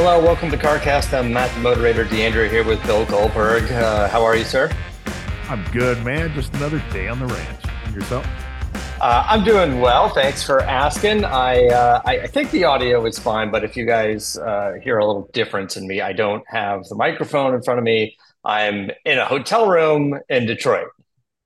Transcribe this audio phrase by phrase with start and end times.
[0.00, 1.12] Hello, welcome to CarCast.
[1.12, 3.64] I'm Matt, the moderator, DeAndre, here with Bill Goldberg.
[3.72, 4.70] Uh, how are you, sir?
[5.48, 6.32] I'm good, man.
[6.34, 7.64] Just another day on the ranch.
[7.84, 8.24] And yourself?
[9.00, 10.08] Uh, I'm doing well.
[10.08, 11.24] Thanks for asking.
[11.24, 14.98] I, uh, I, I think the audio is fine, but if you guys uh, hear
[14.98, 18.16] a little difference in me, I don't have the microphone in front of me.
[18.44, 20.90] I'm in a hotel room in Detroit.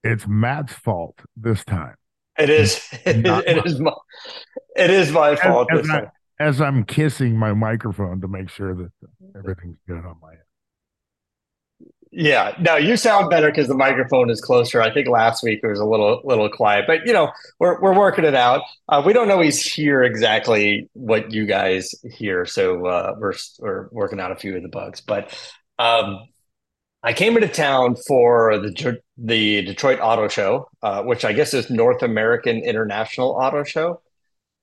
[0.04, 1.94] It's Matt's fault this time.
[2.38, 2.86] It is.
[3.06, 3.94] It, Not it is my.
[4.76, 6.10] It is my fault as, this I, time.
[6.42, 8.90] As I'm kissing my microphone to make sure that
[9.36, 10.38] everything's good on my end.
[12.14, 14.82] Yeah, no, you sound better because the microphone is closer.
[14.82, 17.96] I think last week it was a little little quiet, but you know we're we're
[17.96, 18.60] working it out.
[18.86, 24.20] Uh, we don't always hear exactly what you guys hear, so uh, we're we're working
[24.20, 25.00] out a few of the bugs.
[25.00, 25.32] But
[25.78, 26.28] um,
[27.02, 31.70] I came into town for the the Detroit Auto Show, uh, which I guess is
[31.70, 34.02] North American International Auto Show,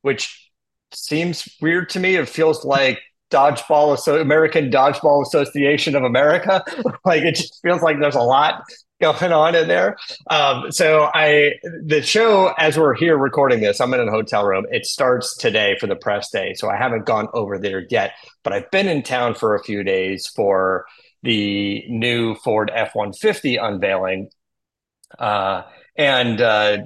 [0.03, 0.48] which
[0.93, 2.15] seems weird to me.
[2.15, 2.99] It feels like
[3.31, 6.63] dodgeball so american dodgeball association of america.
[7.05, 8.63] Like it just feels like there's a lot
[9.01, 9.97] going on in there.
[10.29, 11.53] Um, so i
[11.85, 14.65] the show as we're here recording this i'm in a hotel room.
[14.71, 18.51] It starts today for the press day so i haven't gone over there yet but
[18.53, 20.85] i've been in town for a few days for
[21.23, 24.29] the new ford f-150 unveiling.
[25.17, 25.63] Uh,
[25.97, 26.77] and uh,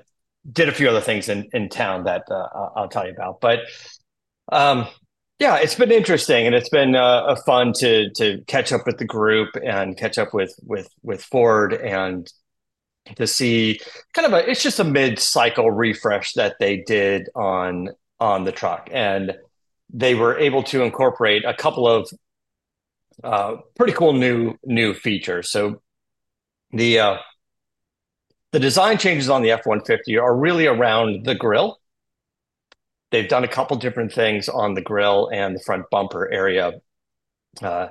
[0.52, 3.42] did a few other things in, in town that uh, I'll- i'll tell you about.
[3.42, 3.60] But
[4.52, 4.88] um,
[5.40, 8.98] yeah, it's been interesting, and it's been uh, a fun to to catch up with
[8.98, 12.32] the group and catch up with with with Ford and
[13.16, 13.80] to see
[14.14, 17.90] kind of a it's just a mid cycle refresh that they did on
[18.20, 19.36] on the truck, and
[19.92, 22.10] they were able to incorporate a couple of
[23.24, 25.50] uh, pretty cool new new features.
[25.50, 25.82] So
[26.72, 27.18] the uh,
[28.52, 31.80] the design changes on the F one fifty are really around the grill
[33.14, 36.74] they've done a couple different things on the grill and the front bumper area
[37.62, 37.88] uh,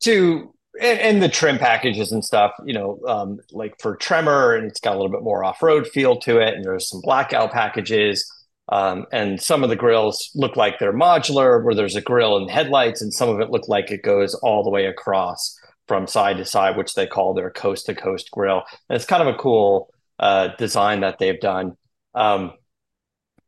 [0.00, 4.66] to and, and the trim packages and stuff you know um, like for tremor and
[4.66, 8.30] it's got a little bit more off-road feel to it and there's some blackout packages
[8.68, 12.50] um, and some of the grills look like they're modular where there's a grill and
[12.50, 16.36] headlights and some of it look like it goes all the way across from side
[16.36, 18.64] to side which they call their coast to coast grill.
[18.88, 21.76] And it's kind of a cool uh, design that they've done.
[22.14, 22.52] Um,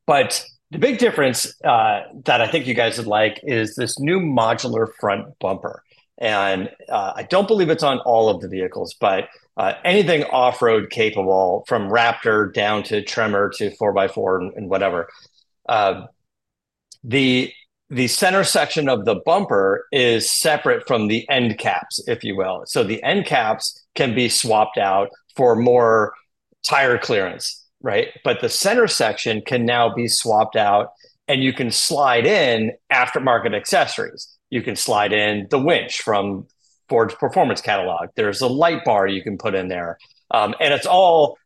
[0.07, 4.21] but the big difference uh, that I think you guys would like is this new
[4.21, 5.83] modular front bumper.
[6.19, 10.61] And uh, I don't believe it's on all of the vehicles, but uh, anything off
[10.61, 15.09] road capable from Raptor down to Tremor to 4x4 and, and whatever.
[15.69, 16.07] Uh,
[17.05, 17.53] the
[17.91, 22.65] the center section of the bumper is separate from the end caps, if you will.
[22.67, 26.13] So the end caps can be swapped out for more
[26.63, 28.09] tire clearance right?
[28.25, 30.93] But the center section can now be swapped out
[31.27, 34.29] and you can slide in aftermarket accessories.
[34.51, 36.47] You can slide in the winch from
[36.89, 38.09] Ford's performance catalog.
[38.17, 39.99] There's a light bar you can put in there.
[40.31, 41.37] Um, and it's all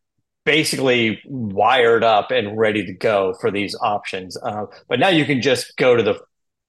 [0.45, 4.37] basically wired up and ready to go for these options.
[4.37, 6.19] Uh, but now you can just go to the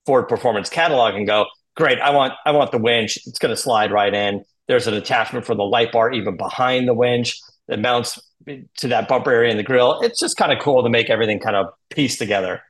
[0.07, 1.47] Ford performance catalog and go,
[1.77, 3.17] great, I want I want the winch.
[3.27, 4.45] It's going to slide right in.
[4.69, 9.09] There's an attachment for the light bar even behind the winch that mounts to that
[9.09, 10.01] bumper area in the grill.
[10.01, 12.63] It's just kind of cool to make everything kind of piece together.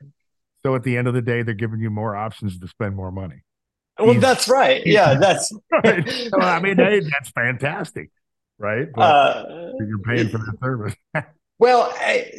[0.63, 3.11] So at the end of the day, they're giving you more options to spend more
[3.11, 3.43] money.
[3.99, 4.19] Well, Easy.
[4.19, 4.85] that's right.
[4.85, 6.09] Yeah, that's Right.
[6.09, 8.09] So, I mean, hey, that's fantastic,
[8.57, 8.87] right?
[8.93, 10.95] But uh, you're paying for that service.
[11.59, 12.31] well, I,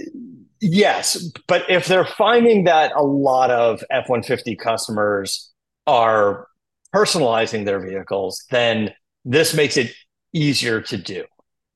[0.61, 5.51] yes, but if they're finding that a lot of F one fifty customers
[5.87, 6.49] are
[6.95, 8.93] personalizing their vehicles, then
[9.25, 9.93] this makes it
[10.33, 11.25] easier to do.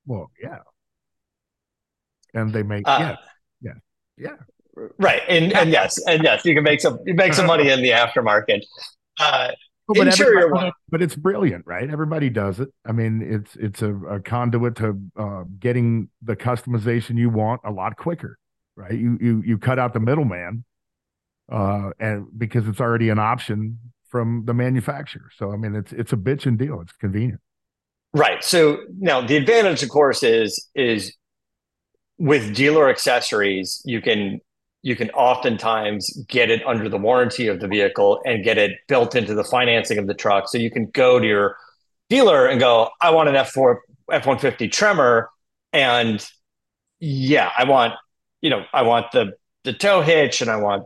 [0.06, 0.58] well, yeah.
[2.34, 3.16] And they make, Uh,
[3.60, 3.72] yeah,
[4.16, 4.36] yeah, yeah.
[4.98, 7.82] Right, and and yes, and yes, you can make some you make some money in
[7.82, 8.62] the aftermarket.
[9.18, 9.50] Uh,
[9.88, 10.72] but, Interior one.
[10.88, 11.90] but it's brilliant, right?
[11.90, 12.68] Everybody does it.
[12.86, 17.72] I mean, it's it's a, a conduit to uh, getting the customization you want a
[17.72, 18.38] lot quicker,
[18.76, 18.92] right?
[18.92, 20.64] You you you cut out the middleman,
[21.50, 23.78] uh, and because it's already an option
[24.08, 25.30] from the manufacturer.
[25.36, 26.80] So I mean, it's it's a bitchin' deal.
[26.80, 27.40] It's convenient.
[28.12, 28.42] Right.
[28.44, 31.16] So now the advantage, of course, is is
[32.20, 34.40] with dealer accessories, you can
[34.82, 39.14] you can oftentimes get it under the warranty of the vehicle and get it built
[39.14, 40.48] into the financing of the truck.
[40.48, 41.56] So you can go to your
[42.08, 43.76] dealer and go, I want an F4
[44.10, 45.30] F150 Tremor,
[45.72, 46.24] and
[47.00, 47.94] yeah, I want
[48.42, 49.32] you know I want the
[49.64, 50.84] the tow hitch and I want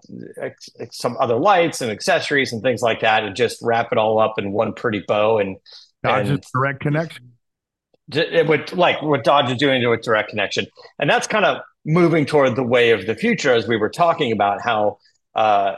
[0.91, 4.39] some other lights and accessories and things like that, and just wrap it all up
[4.39, 5.57] in one pretty bow and
[6.05, 7.34] Dodge's and direct connection.
[8.13, 10.67] It would like what Dodge is doing to a direct connection,
[10.99, 14.31] and that's kind of moving toward the way of the future, as we were talking
[14.33, 14.99] about how
[15.35, 15.77] uh,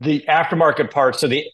[0.00, 1.20] the aftermarket parts.
[1.20, 1.44] So the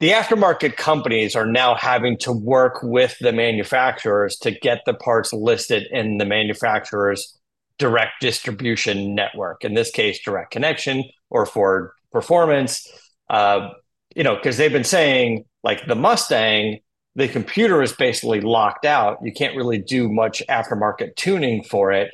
[0.00, 5.30] the aftermarket companies are now having to work with the manufacturers to get the parts
[5.34, 7.38] listed in the manufacturer's
[7.78, 9.62] direct distribution network.
[9.62, 12.88] In this case, direct connection or Ford Performance.
[13.28, 13.70] Uh,
[14.16, 16.80] you know, because they've been saying like the Mustang,
[17.16, 19.18] the computer is basically locked out.
[19.22, 22.12] You can't really do much aftermarket tuning for it.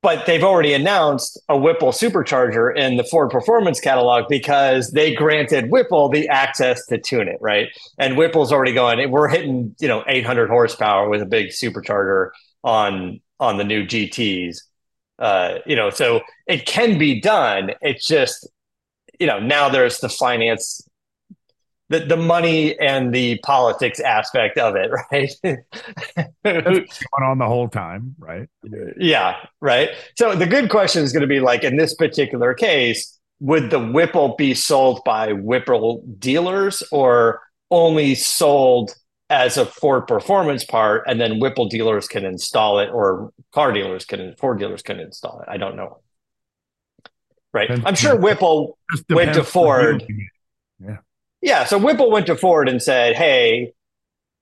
[0.00, 5.70] But they've already announced a Whipple supercharger in the Ford Performance catalog because they granted
[5.70, 7.68] Whipple the access to tune it, right?
[7.98, 12.30] And Whipple's already going, we're hitting, you know, 800 horsepower with a big supercharger
[12.62, 14.58] on on the new GTs.
[15.18, 17.70] Uh, you know, so it can be done.
[17.80, 18.46] It's just,
[19.18, 20.86] you know, now there's the finance
[21.90, 25.34] the, the money and the politics aspect of it, right?
[26.44, 26.86] going
[27.22, 28.48] on the whole time, right?
[28.96, 29.90] Yeah, right.
[30.16, 33.80] So the good question is going to be like in this particular case, would the
[33.80, 37.40] Whipple be sold by Whipple dealers or
[37.70, 38.94] only sold
[39.30, 44.04] as a Ford performance part, and then Whipple dealers can install it, or car dealers
[44.04, 45.48] can, Ford dealers can install it?
[45.48, 46.00] I don't know.
[47.52, 47.70] Right.
[47.84, 48.78] I'm sure Whipple
[49.08, 50.04] went to Ford.
[51.44, 51.64] Yeah.
[51.64, 53.74] So Whipple went to Ford and said, hey,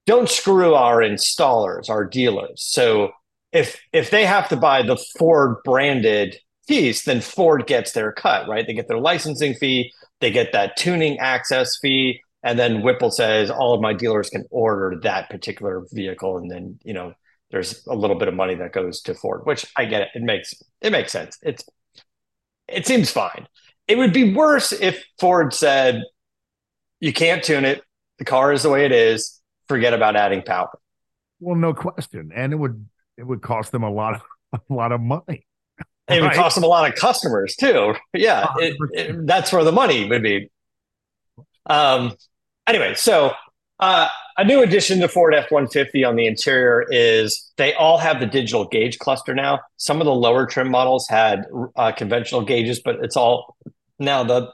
[0.06, 2.62] don't screw our installers, our dealers.
[2.62, 3.10] So
[3.52, 6.36] if if they have to buy the Ford branded
[6.68, 8.64] piece, then Ford gets their cut, right?
[8.64, 13.50] They get their licensing fee, they get that tuning access fee, and then Whipple says
[13.50, 17.14] all of my dealers can order that particular vehicle, and then you know
[17.50, 20.08] there's a little bit of money that goes to Ford, which I get it.
[20.14, 21.36] It makes it makes sense.
[21.42, 21.64] It's
[22.68, 23.48] it seems fine.
[23.88, 26.02] It would be worse if Ford said,
[27.02, 27.82] you can't tune it.
[28.18, 29.40] The car is the way it is.
[29.66, 30.70] Forget about adding power.
[31.40, 32.86] Well, no question, and it would
[33.18, 34.22] it would cost them a lot of
[34.70, 35.44] a lot of money.
[35.78, 36.22] It right?
[36.22, 37.94] would cost them a lot of customers too.
[38.14, 40.50] Yeah, it, it, that's where the money would be.
[41.66, 42.16] Um.
[42.68, 43.32] Anyway, so
[43.80, 44.06] uh,
[44.38, 48.20] a new addition to Ford F one fifty on the interior is they all have
[48.20, 49.58] the digital gauge cluster now.
[49.76, 53.56] Some of the lower trim models had uh, conventional gauges, but it's all
[53.98, 54.52] now the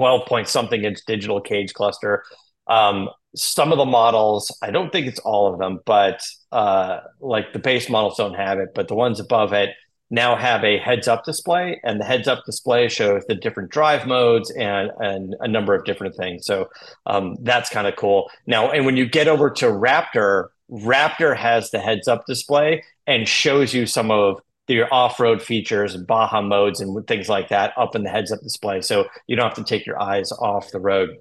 [0.00, 2.24] 12 point something inch digital gauge cluster.
[2.66, 7.52] Um, some of the models, I don't think it's all of them, but uh, like
[7.52, 9.74] the base models don't have it, but the ones above it
[10.10, 14.06] now have a heads up display, and the heads up display shows the different drive
[14.06, 16.46] modes and and a number of different things.
[16.46, 16.70] So
[17.04, 18.30] um, that's kind of cool.
[18.46, 23.28] Now, and when you get over to Raptor, Raptor has the heads up display and
[23.28, 24.40] shows you some of
[24.72, 28.80] your off-road features and Baja modes and things like that up in the heads-up display,
[28.80, 31.16] so you don't have to take your eyes off the road.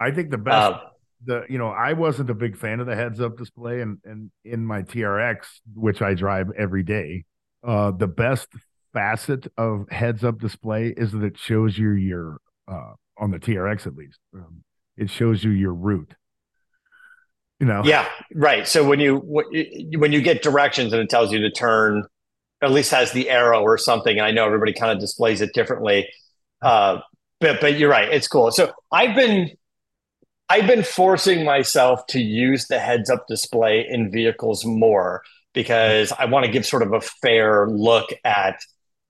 [0.00, 0.80] I think the best, uh,
[1.24, 4.64] the you know, I wasn't a big fan of the heads-up display, and and in
[4.64, 7.24] my TRX, which I drive every day,
[7.66, 8.48] uh, the best
[8.92, 13.96] facet of heads-up display is that it shows you your uh, on the TRX at
[13.96, 14.62] least, um,
[14.96, 16.14] it shows you your route.
[17.60, 17.82] You know?
[17.84, 18.66] Yeah right.
[18.66, 22.04] So when you when you get directions and it tells you to turn
[22.62, 24.18] at least has the arrow or something.
[24.18, 26.08] And I know everybody kind of displays it differently.
[26.62, 27.00] Uh,
[27.40, 28.50] but but you're right, it's cool.
[28.50, 29.50] So I've been
[30.48, 35.22] I've been forcing myself to use the heads up display in vehicles more
[35.54, 38.60] because I want to give sort of a fair look at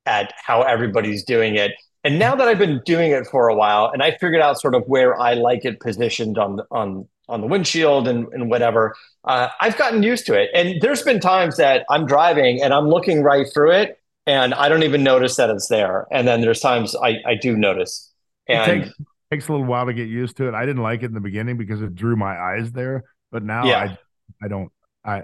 [0.05, 1.73] at how everybody's doing it.
[2.05, 4.75] And now that I've been doing it for a while and I figured out sort
[4.75, 8.94] of where I like it positioned on on on the windshield and, and whatever,
[9.25, 10.50] uh, I've gotten used to it.
[10.54, 14.68] And there's been times that I'm driving and I'm looking right through it and I
[14.68, 16.06] don't even notice that it's there.
[16.11, 18.12] And then there's times I, I do notice.
[18.47, 18.97] And it takes,
[19.30, 20.54] takes, a little while to get used to it.
[20.54, 23.64] I didn't like it in the beginning because it drew my eyes there, but now
[23.64, 23.78] yeah.
[23.78, 23.99] I
[24.44, 24.70] I don't
[25.04, 25.23] I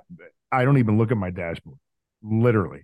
[0.50, 1.78] I don't even look at my dashboard.
[2.22, 2.82] Literally.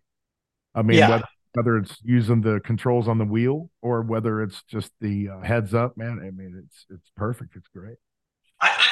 [0.74, 1.10] I mean, yeah.
[1.10, 1.24] whether,
[1.54, 5.74] whether, it's using the controls on the wheel or whether it's just the uh, heads
[5.74, 6.20] up, man.
[6.20, 7.56] I mean, it's it's perfect.
[7.56, 7.96] It's great.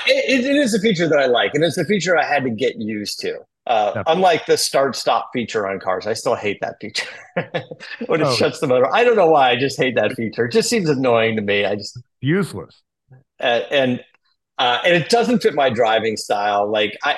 [0.09, 2.51] It, it is a feature that I like, and it's a feature I had to
[2.51, 3.39] get used to.
[3.67, 7.07] Uh, unlike the start stop feature on cars, I still hate that feature
[8.07, 8.35] when it oh.
[8.35, 8.93] shuts the motor.
[8.95, 9.51] I don't know why.
[9.51, 10.47] I just hate that feature.
[10.47, 11.67] It just seems annoying to me.
[11.67, 12.83] I just useless.
[13.39, 14.03] Uh, and
[14.57, 16.71] uh, and it doesn't fit my driving style.
[16.71, 17.17] Like I,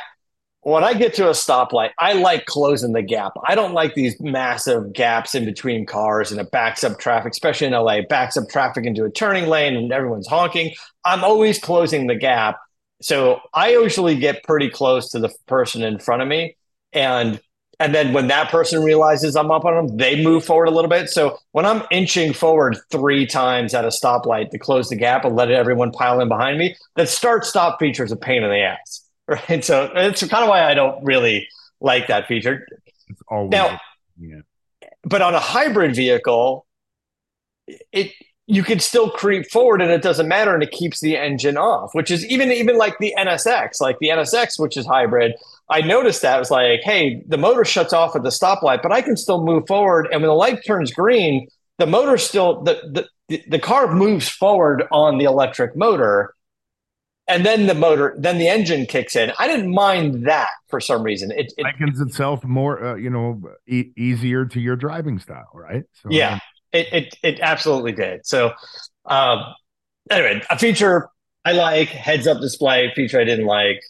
[0.63, 3.33] when I get to a stoplight, I like closing the gap.
[3.47, 7.69] I don't like these massive gaps in between cars and it backs up traffic, especially
[7.69, 10.75] in LA, It backs up traffic into a turning lane and everyone's honking.
[11.05, 12.59] I'm always closing the gap.
[13.01, 16.57] So I usually get pretty close to the person in front of me.
[16.93, 17.41] And
[17.81, 20.91] and then when that person realizes I'm up on them, they move forward a little
[20.91, 21.09] bit.
[21.09, 25.35] So when I'm inching forward three times at a stoplight to close the gap and
[25.35, 28.61] let everyone pile in behind me, that start stop feature is a pain in the
[28.61, 29.07] ass.
[29.31, 29.65] Right.
[29.65, 31.47] So it's kind of why I don't really
[31.81, 32.67] like that feature.
[33.07, 33.79] It's always now,
[34.19, 34.41] yeah.
[35.05, 36.67] But on a hybrid vehicle,
[37.93, 38.13] it
[38.51, 41.95] you can still creep forward and it doesn't matter and it keeps the engine off,
[41.95, 45.35] which is even even like the NSX, like the NSX, which is hybrid.
[45.69, 48.91] I noticed that it was like, hey, the motor shuts off at the stoplight, but
[48.91, 50.09] I can still move forward.
[50.11, 51.47] And when the light turns green,
[51.79, 56.35] the motor still the the, the car moves forward on the electric motor.
[57.29, 59.31] And then the motor, then the engine kicks in.
[59.39, 61.31] I didn't mind that for some reason.
[61.31, 65.85] It, it likens itself more, uh, you know, e- easier to your driving style, right?
[65.93, 66.41] So, yeah,
[66.73, 68.27] it, it it absolutely did.
[68.27, 68.53] So,
[69.05, 69.55] um,
[70.11, 71.09] anyway, a feature
[71.45, 72.93] I like heads up display.
[72.95, 73.83] Feature I didn't like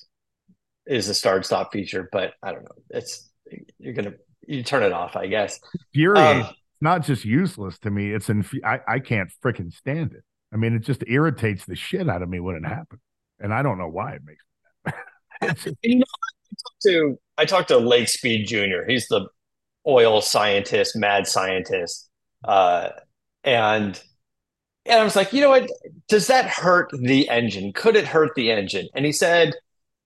[0.87, 2.77] is the start stop feature, but I don't know.
[2.91, 3.31] It's
[3.79, 4.15] you're gonna
[4.47, 5.61] you turn it off, I guess.
[5.93, 6.49] Fury, um,
[6.81, 8.13] not just useless to me.
[8.13, 10.25] It's in I I can't freaking stand it.
[10.53, 13.01] I mean, it just irritates the shit out of me when it happens,
[13.39, 14.49] and I don't know why it makes me
[15.83, 18.85] you know, I talked to I talked to Lake Speed Jr.
[18.87, 19.29] He's the
[19.87, 22.10] oil scientist, mad scientist,
[22.45, 22.91] uh,
[23.45, 24.01] and
[24.87, 25.71] and I was like, you know what?
[26.09, 27.73] Does that hurt the engine?
[27.73, 28.89] Could it hurt the engine?
[28.95, 29.55] And he said,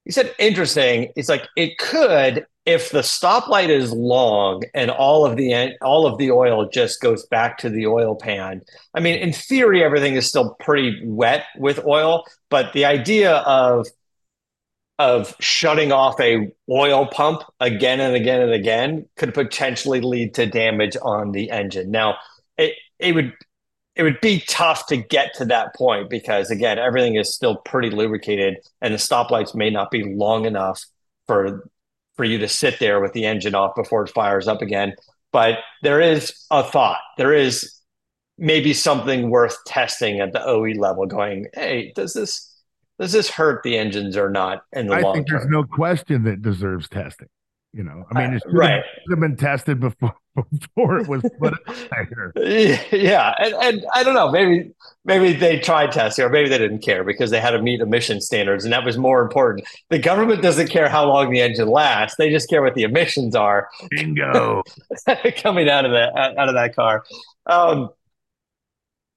[0.05, 1.13] he said, interesting.
[1.17, 6.19] It's like it could if the stoplight is long and all of the all of
[6.19, 8.63] the oil just goes back to the oil pan.
[8.95, 13.87] I mean, in theory, everything is still pretty wet with oil, but the idea of
[14.99, 20.47] of shutting off a oil pump again and again and again could potentially lead to
[20.47, 21.91] damage on the engine.
[21.91, 22.17] Now,
[22.57, 23.33] it it would
[23.97, 27.91] it would be tough to get to that point because again, everything is still pretty
[27.91, 30.85] lubricated and the stoplights may not be long enough
[31.27, 31.69] for
[32.17, 34.95] for you to sit there with the engine off before it fires up again.
[35.33, 37.01] But there is a thought.
[37.19, 37.81] There is
[38.39, 42.54] maybe something worth testing at the OE level going, hey, does this
[42.99, 45.39] does this hurt the engines or not in the I long think term?
[45.39, 47.29] There's no question that deserves testing.
[47.75, 48.85] You know, I mean, it should, right.
[49.11, 50.15] have, been tested before
[50.53, 51.55] before it was put
[51.91, 52.33] there.
[52.93, 54.71] Yeah, and, and I don't know, maybe
[55.05, 58.21] maybe they tried testing, or maybe they didn't care because they had to meet emission
[58.21, 59.67] standards, and that was more important.
[59.91, 63.35] The government doesn't care how long the engine lasts; they just care what the emissions
[63.35, 63.69] are.
[63.91, 64.63] Bingo,
[65.37, 67.03] coming out of that out of that car.
[67.47, 67.91] Um,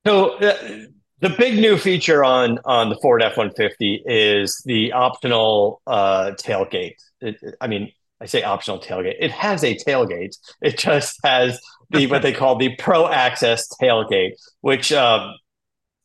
[0.05, 0.31] so.
[0.39, 0.77] Uh,
[1.19, 6.31] the big new feature on on the Ford F one fifty is the optional uh,
[6.39, 6.95] tailgate.
[7.21, 9.15] It, I mean, I say optional tailgate.
[9.19, 10.37] It has a tailgate.
[10.61, 11.59] It just has
[11.89, 15.33] the what they call the Pro Access tailgate, which um,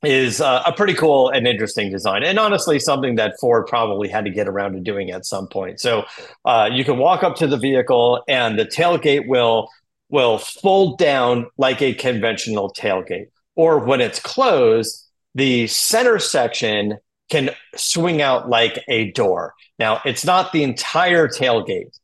[0.03, 4.25] is uh, a pretty cool and interesting design, and honestly, something that Ford probably had
[4.25, 5.81] to get around to doing at some point.
[5.81, 6.05] So
[6.45, 9.69] uh, you can walk up to the vehicle, and the tailgate will
[10.09, 15.02] will fold down like a conventional tailgate, or when it's closed,
[15.35, 16.99] the center section
[17.31, 19.55] can swing out like a door.
[19.79, 21.99] Now, it's not the entire tailgate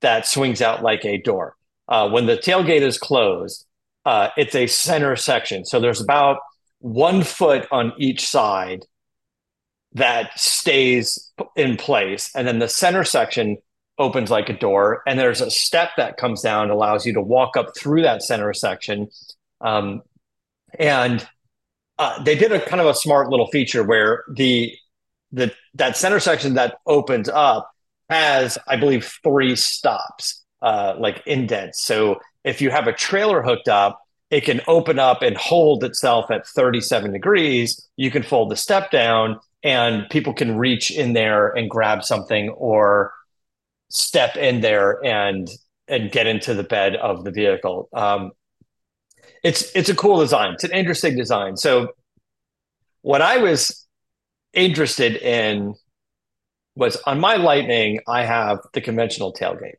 [0.00, 1.56] that swings out like a door.
[1.88, 3.64] Uh, when the tailgate is closed,
[4.04, 5.64] uh, it's a center section.
[5.64, 6.38] So there's about
[6.80, 8.84] one foot on each side
[9.92, 12.30] that stays in place.
[12.34, 13.56] And then the center section
[13.98, 15.02] opens like a door.
[15.06, 18.52] And there's a step that comes down, allows you to walk up through that center
[18.52, 19.08] section.
[19.60, 20.02] Um,
[20.78, 21.26] and
[21.98, 24.74] uh, they did a kind of a smart little feature where the
[25.32, 27.70] the that center section that opens up
[28.08, 31.82] has, I believe, three stops, uh, like indents.
[31.82, 34.00] So if you have a trailer hooked up,
[34.30, 37.86] it can open up and hold itself at 37 degrees.
[37.96, 42.50] You can fold the step down and people can reach in there and grab something
[42.50, 43.12] or
[43.90, 45.48] step in there and
[45.88, 47.88] and get into the bed of the vehicle.
[47.94, 48.32] Um,
[49.42, 50.54] it's it's a cool design.
[50.54, 51.56] It's an interesting design.
[51.56, 51.92] So
[53.02, 53.86] what I was
[54.52, 55.74] interested in
[56.74, 59.76] was on my Lightning, I have the conventional tailgate.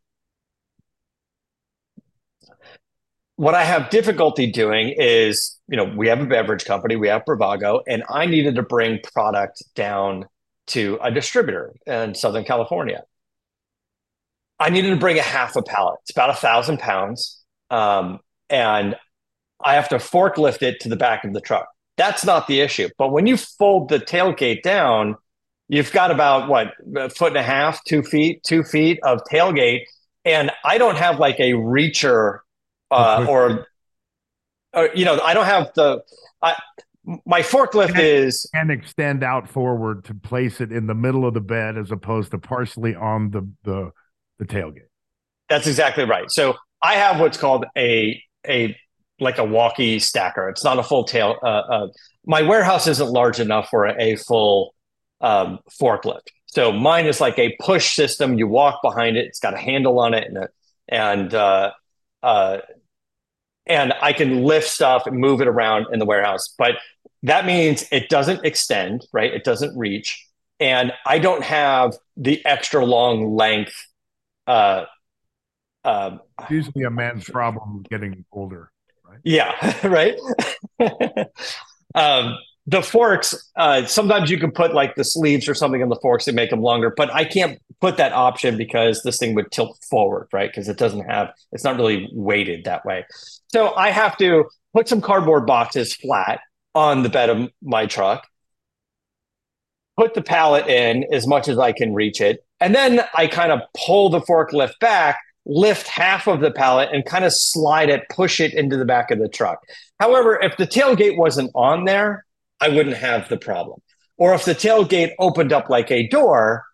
[3.37, 7.23] What I have difficulty doing is, you know, we have a beverage company, we have
[7.23, 10.25] Bravago, and I needed to bring product down
[10.67, 13.03] to a distributor in Southern California.
[14.59, 15.99] I needed to bring a half a pallet.
[16.01, 17.41] It's about a thousand pounds.
[17.69, 18.95] Um, and
[19.63, 21.67] I have to forklift it to the back of the truck.
[21.97, 22.89] That's not the issue.
[22.97, 25.17] But when you fold the tailgate down,
[25.67, 29.81] you've got about what a foot and a half, two feet, two feet of tailgate,
[30.25, 32.39] and I don't have like a reacher
[32.91, 33.67] uh, or,
[34.73, 36.01] or, you know, I don't have the.
[36.41, 36.55] I,
[37.25, 41.33] my forklift can, is and extend out forward to place it in the middle of
[41.33, 43.91] the bed as opposed to partially on the the
[44.37, 44.87] the tailgate.
[45.49, 46.29] That's exactly right.
[46.29, 48.77] So I have what's called a a
[49.19, 50.49] like a walkie stacker.
[50.49, 51.38] It's not a full tail.
[51.41, 51.88] Uh, uh,
[52.25, 54.73] my warehouse isn't large enough for a, a full
[55.21, 56.27] um, forklift.
[56.47, 58.38] So mine is like a push system.
[58.38, 59.25] You walk behind it.
[59.27, 60.49] It's got a handle on it, and a,
[60.88, 61.71] and uh,
[62.23, 62.57] uh,
[63.67, 66.53] and I can lift stuff and move it around in the warehouse.
[66.57, 66.75] But
[67.23, 69.31] that means it doesn't extend, right?
[69.31, 70.25] It doesn't reach,
[70.59, 73.75] and I don't have the extra long length.
[74.47, 74.85] Uh,
[75.83, 76.17] uh,
[76.49, 78.71] usually a man's problem getting older?
[79.23, 79.53] Yeah,
[79.88, 80.15] right.
[81.95, 82.35] um,
[82.69, 86.25] the forks uh, sometimes you can put like the sleeves or something on the forks
[86.25, 89.77] to make them longer but i can't put that option because this thing would tilt
[89.89, 93.05] forward right because it doesn't have it's not really weighted that way
[93.47, 96.41] so i have to put some cardboard boxes flat
[96.75, 98.27] on the bed of my truck
[99.97, 103.51] put the pallet in as much as i can reach it and then i kind
[103.51, 108.03] of pull the forklift back lift half of the pallet and kind of slide it
[108.10, 109.60] push it into the back of the truck
[110.00, 112.25] however if the tailgate wasn't on there
[112.60, 113.81] I wouldn't have the problem.
[114.17, 116.65] Or if the tailgate opened up like a door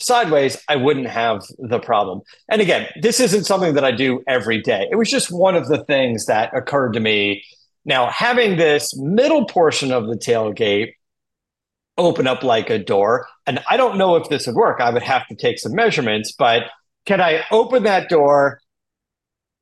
[0.00, 2.22] sideways, I wouldn't have the problem.
[2.48, 4.88] And again, this isn't something that I do every day.
[4.90, 7.44] It was just one of the things that occurred to me.
[7.84, 10.92] Now, having this middle portion of the tailgate
[11.98, 14.80] open up like a door, and I don't know if this would work.
[14.80, 16.62] I would have to take some measurements, but
[17.06, 18.60] can I open that door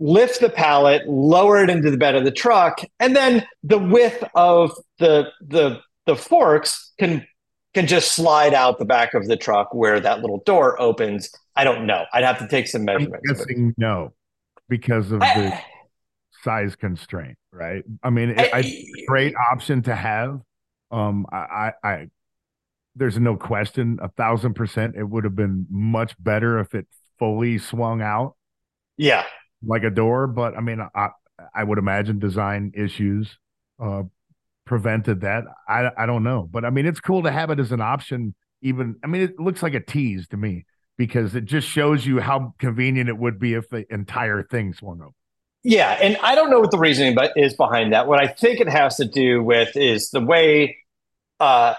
[0.01, 4.23] lift the pallet, lower it into the bed of the truck, and then the width
[4.35, 7.27] of the the the forks can
[7.75, 11.31] can just slide out the back of the truck where that little door opens.
[11.57, 12.05] I don't know.
[12.13, 13.29] I'd have to take some measurements.
[13.29, 14.13] I'm guessing no,
[14.69, 15.59] because of I, the
[16.43, 17.85] size constraint, right?
[18.03, 20.41] I mean, I, I, great option to have.
[20.91, 22.07] Um, I, I,
[22.95, 26.87] there's no question, a thousand percent, it would have been much better if it
[27.19, 28.35] fully swung out.
[28.97, 29.25] Yeah,
[29.65, 31.09] like a door, but I mean, I
[31.55, 33.39] I would imagine design issues
[33.81, 34.03] uh,
[34.65, 35.45] prevented that.
[35.69, 38.35] I I don't know, but I mean, it's cool to have it as an option.
[38.63, 42.21] Even I mean, it looks like a tease to me because it just shows you
[42.21, 45.15] how convenient it would be if the entire thing swung open.
[45.63, 48.07] Yeah, and I don't know what the reasoning but is behind that.
[48.07, 50.77] What I think it has to do with is the way
[51.41, 51.75] uh,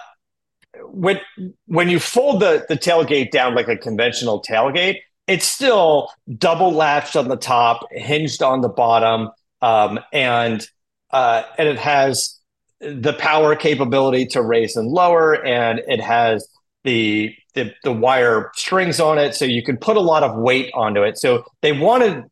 [0.84, 1.20] when
[1.66, 4.98] when you fold the the tailgate down like a conventional tailgate,
[5.30, 9.30] it's still double latched on the top, hinged on the bottom,
[9.62, 10.66] um, and
[11.12, 12.40] uh, and it has
[12.80, 16.48] the power capability to raise and lower, and it has
[16.82, 20.72] the, the the wire strings on it, so you can put a lot of weight
[20.74, 21.16] onto it.
[21.16, 22.24] So they wanted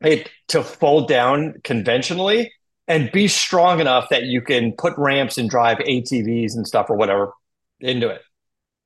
[0.00, 2.50] it to fold down conventionally
[2.88, 6.96] and be strong enough that you can put ramps and drive ATVs and stuff or
[6.96, 7.32] whatever
[7.80, 8.22] into it.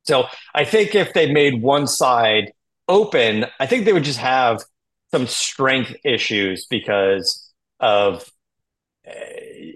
[0.02, 2.52] So I think if they made one side
[2.88, 4.62] open, I think they would just have
[5.10, 8.30] some strength issues because of
[9.06, 9.12] uh,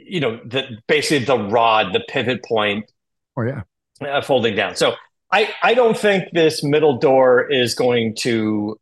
[0.05, 2.90] you know the basically the rod, the pivot point.
[3.37, 3.62] Oh yeah,
[4.01, 4.77] uh, folding down.
[4.77, 4.94] So
[5.31, 8.79] I I don't think this middle door is going to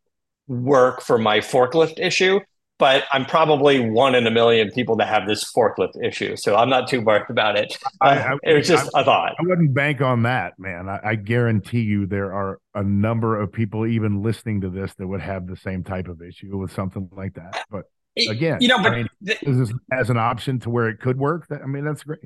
[0.48, 2.40] work for my forklift issue
[2.78, 6.36] but I'm probably one in a million people that have this forklift issue.
[6.36, 7.76] So I'm not too worried about it.
[8.00, 9.34] I, I, it was just I, a thought.
[9.38, 10.88] I wouldn't bank on that, man.
[10.88, 15.22] I, guarantee you there are a number of people even listening to this that would
[15.22, 17.64] have the same type of issue with something like that.
[17.70, 17.84] But
[18.28, 21.62] again, you know, but mean, the, as an option to where it could work, that,
[21.62, 22.20] I mean, that's great.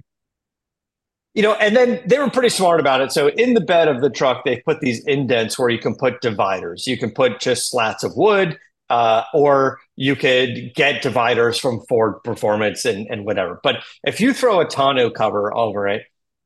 [1.34, 3.12] You know, and then they were pretty smart about it.
[3.12, 6.20] So in the bed of the truck, they put these indents where you can put
[6.20, 6.88] dividers.
[6.88, 8.58] You can put just slats of wood
[8.90, 13.60] uh, or you could get dividers from Ford Performance and, and whatever.
[13.62, 16.02] But if you throw a tonneau cover over it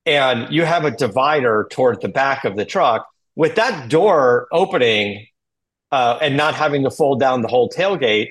[0.07, 5.27] and you have a divider toward the back of the truck, with that door opening
[5.91, 8.31] uh, and not having to fold down the whole tailgate,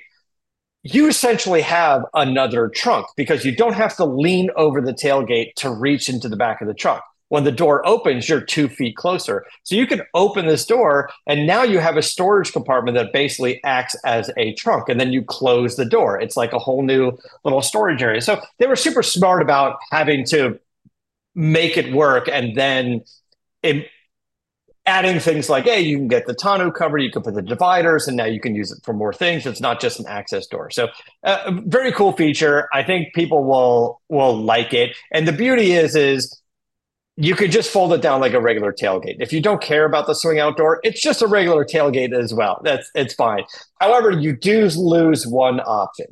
[0.84, 5.72] you essentially have another trunk because you don't have to lean over the tailgate to
[5.72, 9.44] reach into the back of the truck when the door opens, you're two feet closer.
[9.64, 13.60] So you can open this door, and now you have a storage compartment that basically
[13.64, 14.88] acts as a trunk.
[14.88, 16.22] And then you close the door.
[16.22, 18.22] It's like a whole new little storage area.
[18.22, 20.60] So they were super smart about having to
[21.34, 23.02] make it work and then
[23.64, 23.88] it,
[24.86, 28.08] adding things like, hey, you can get the tonneau cover, you can put the dividers,
[28.08, 29.48] and now you can use it for more things.
[29.48, 30.70] It's not just an access door.
[30.70, 30.90] So,
[31.24, 32.70] uh, very cool feature.
[32.74, 34.96] I think people will will like it.
[35.12, 36.43] And the beauty is, is
[37.16, 39.18] you could just fold it down like a regular tailgate.
[39.20, 42.34] If you don't care about the swing out door, it's just a regular tailgate as
[42.34, 42.60] well.
[42.64, 43.44] That's it's fine.
[43.80, 46.08] However, you do lose one option.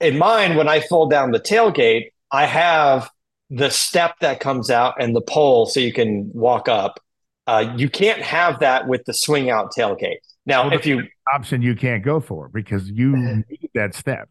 [0.00, 3.10] In mine, when I fold down the tailgate, I have
[3.50, 7.00] the step that comes out and the pole so you can walk up.
[7.46, 10.18] Uh, you can't have that with the swing out tailgate.
[10.46, 13.16] Now, well, if you option you can't go for because you
[13.48, 14.28] need that step.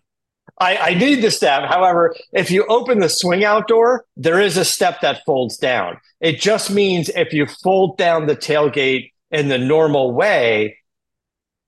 [0.61, 1.63] I, I need the step.
[1.67, 5.97] However, if you open the swing out door, there is a step that folds down.
[6.19, 10.77] It just means if you fold down the tailgate in the normal way,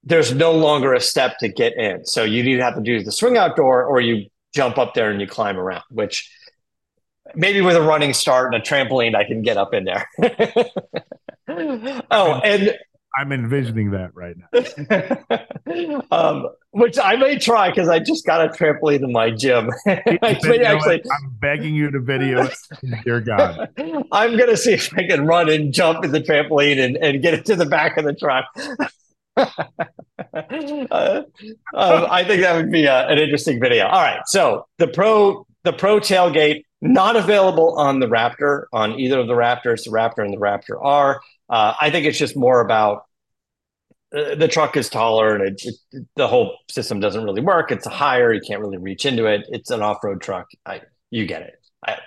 [0.04, 2.06] there's no longer a step to get in.
[2.06, 5.10] So you either have to do the swing out door or you jump up there
[5.10, 6.30] and you climb around, which
[7.34, 10.08] maybe with a running start and a trampoline, I can get up in there.
[12.12, 12.78] oh, and
[13.16, 16.06] I'm envisioning that right now.
[16.12, 19.70] um, which I may try because I just got a trampoline in my gym.
[19.88, 22.58] actually, I'm begging you to video it.
[23.04, 23.70] Dear God.
[24.12, 27.22] I'm going to see if I can run and jump in the trampoline and, and
[27.22, 28.46] get it to the back of the truck.
[29.36, 31.24] uh,
[31.74, 33.86] um, I think that would be a, uh, an interesting video.
[33.86, 39.20] All right, so the pro the pro tailgate not available on the Raptor on either
[39.20, 39.86] of the Raptors.
[39.86, 41.22] The Raptor and the Raptor R.
[41.50, 43.04] Uh, I think it's just more about
[44.16, 47.72] uh, the truck is taller and it, it, the whole system doesn't really work.
[47.72, 48.34] It's higher.
[48.34, 49.46] You can't really reach into it.
[49.50, 50.50] It's an off road truck.
[50.66, 51.54] I, you get it.
[51.86, 51.98] I,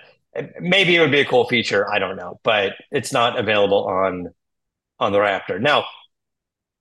[0.59, 1.89] maybe it would be a cool feature.
[1.89, 4.29] I don't know, but it's not available on
[4.99, 5.61] on the Raptor.
[5.61, 5.85] Now,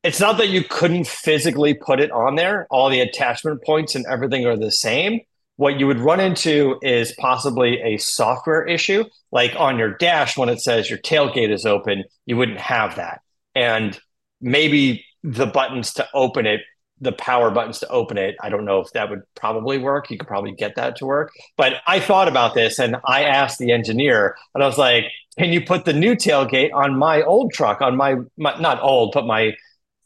[0.03, 2.67] it's not that you couldn't physically put it on there.
[2.71, 5.21] All the attachment points and everything are the same.
[5.57, 9.05] What you would run into is possibly a software issue.
[9.33, 13.23] Like on your dash, when it says your tailgate is open, you wouldn't have that.
[13.55, 13.99] And
[14.41, 16.61] maybe the buttons to open it,
[17.01, 20.11] the power buttons to open it, I don't know if that would probably work.
[20.11, 21.33] You could probably get that to work.
[21.57, 25.05] But I thought about this and I asked the engineer, and I was like,
[25.39, 29.13] can you put the new tailgate on my old truck, on my, my not old,
[29.13, 29.55] but my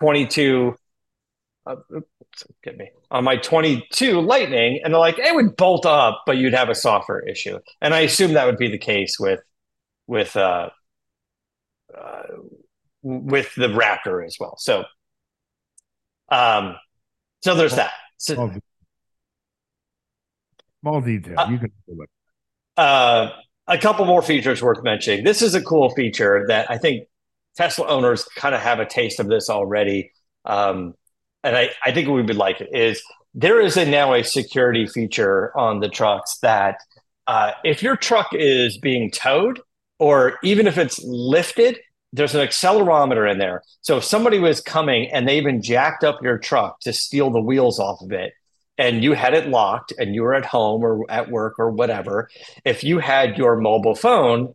[0.01, 0.75] 22
[1.67, 1.77] uh,
[2.63, 6.55] get me on my 22 lightning and they're like it would bolt up but you'd
[6.55, 7.59] have a software issue.
[7.81, 9.41] And i assume that would be the case with
[10.07, 10.71] with uh,
[11.97, 12.23] uh
[13.03, 14.57] with the raptor as well.
[14.59, 14.85] So
[16.29, 16.77] um
[17.43, 17.93] so there's that.
[18.19, 18.53] So, small,
[20.83, 21.39] small detail.
[21.39, 22.11] Uh, you can do it.
[22.77, 23.31] uh
[23.67, 25.25] a couple more features worth mentioning.
[25.25, 27.09] This is a cool feature that i think
[27.57, 30.13] tesla owners kind of have a taste of this already.
[30.45, 30.95] Um
[31.43, 33.03] and I, I think we would like it is
[33.35, 36.81] there is a now a security feature on the trucks that
[37.27, 39.61] uh, if your truck is being towed
[39.99, 41.79] or even if it's lifted,
[42.13, 43.63] there's an accelerometer in there.
[43.83, 47.41] So if somebody was coming and they even jacked up your truck to steal the
[47.41, 48.33] wheels off of it,
[48.79, 52.31] and you had it locked and you were at home or at work or whatever,
[52.65, 54.55] if you had your mobile phone,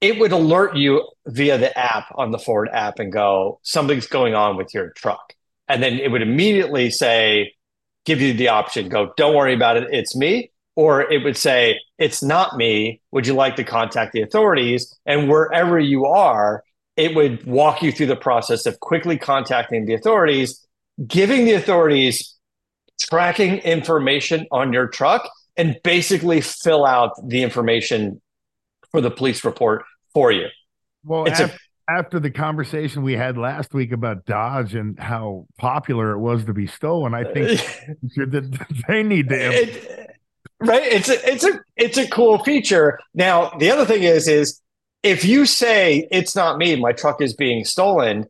[0.00, 4.34] it would alert you via the app on the Ford app and go, something's going
[4.34, 5.34] on with your truck
[5.68, 7.52] and then it would immediately say
[8.04, 8.88] give you the option.
[8.88, 9.88] Go don't worry about it.
[9.90, 10.50] It's me.
[10.76, 13.00] Or it would say it's not me.
[13.10, 14.96] Would you like to contact the authorities?
[15.06, 16.62] And wherever you are
[16.98, 20.66] it would walk you through the process of quickly contacting the authorities
[21.06, 22.34] giving the authorities
[23.00, 28.20] tracking information on your truck and basically fill out the information
[28.90, 30.48] for the police report for you.
[31.04, 31.56] Well it's after,
[31.88, 36.52] after the conversation we had last week about Dodge and how popular it was to
[36.52, 37.94] be stolen, I think uh,
[38.30, 39.36] that they need to.
[39.36, 40.16] It,
[40.60, 42.98] right, it's a it's a it's a cool feature.
[43.14, 44.60] Now, the other thing is is
[45.02, 48.26] if you say it's not me, my truck is being stolen,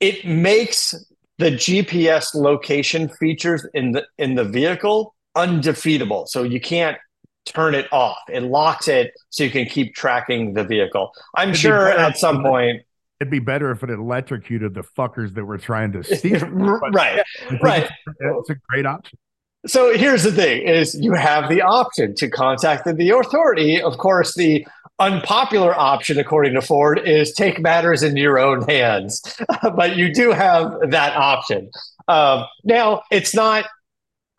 [0.00, 0.94] it makes
[1.38, 6.26] the GPS location features in the in the vehicle undefeatable.
[6.26, 6.98] So you can't
[7.44, 8.18] turn it off.
[8.28, 11.12] It locks it so you can keep tracking the vehicle.
[11.36, 12.82] I'm it'd sure at some point.
[13.20, 16.40] It'd be better if it electrocuted the fuckers that were trying to steal.
[16.50, 17.24] right,
[17.60, 17.88] right.
[18.20, 19.18] It's a great option.
[19.66, 23.82] So here's the thing: is you have the option to contact the authority.
[23.82, 24.64] Of course, the
[25.00, 29.22] unpopular option, according to Ford, is take matters into your own hands.
[29.74, 31.70] but you do have that option.
[32.06, 33.66] Um, now, it's not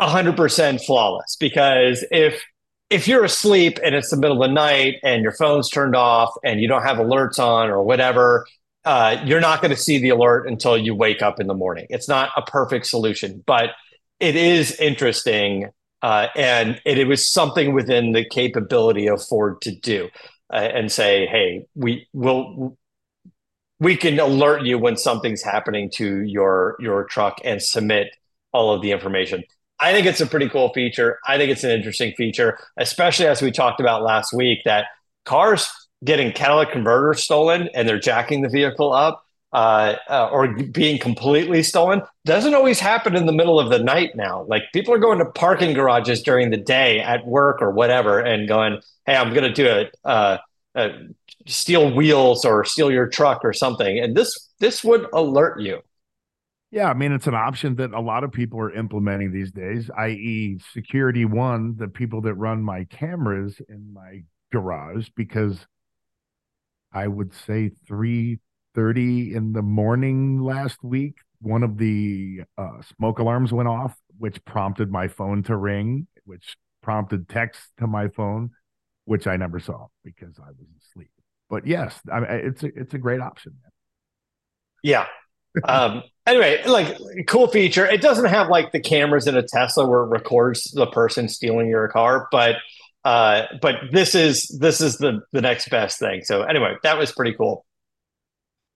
[0.02, 2.42] 100% flawless because if
[2.89, 6.34] if you're asleep and it's the middle of the night and your phone's turned off
[6.43, 8.47] and you don't have alerts on or whatever,
[8.86, 11.86] uh, you're not going to see the alert until you wake up in the morning.
[11.89, 13.71] It's not a perfect solution, but
[14.19, 15.69] it is interesting.
[16.02, 20.10] Uh, and it, it, was something within the capability of Ford to do
[20.52, 22.78] uh, and say, hey, we will.
[23.82, 28.08] We can alert you when something's happening to your your truck and submit
[28.54, 29.43] all of the information.
[29.80, 31.20] I think it's a pretty cool feature.
[31.28, 34.88] I think it's an interesting feature, especially as we talked about last week that
[35.26, 35.70] cars
[36.04, 41.63] getting catalytic converters stolen and they're jacking the vehicle up uh, uh, or being completely
[41.63, 44.46] stolen doesn't always happen in the middle of the night now.
[44.48, 48.48] Like people are going to parking garages during the day at work or whatever and
[48.48, 51.13] going, "Hey, I'm going to do it."
[51.48, 55.82] Steal wheels or steal your truck or something and this this would alert you
[56.72, 59.90] yeah i mean it's an option that a lot of people are implementing these days
[59.98, 65.66] i.e security one the people that run my cameras in my garage because
[66.92, 73.54] i would say 3.30 in the morning last week one of the uh, smoke alarms
[73.54, 78.52] went off which prompted my phone to ring which prompted text to my phone
[79.10, 81.10] which I never saw because I was asleep.
[81.50, 83.54] But yes, I mean, it's a it's a great option.
[84.84, 85.08] Yeah.
[85.68, 87.86] um, anyway, like cool feature.
[87.86, 91.68] It doesn't have like the cameras in a Tesla where it records the person stealing
[91.68, 92.58] your car, but
[93.04, 96.24] uh, but this is this is the the next best thing.
[96.24, 97.65] So anyway, that was pretty cool.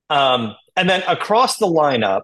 [0.09, 2.23] Um, and then across the lineup,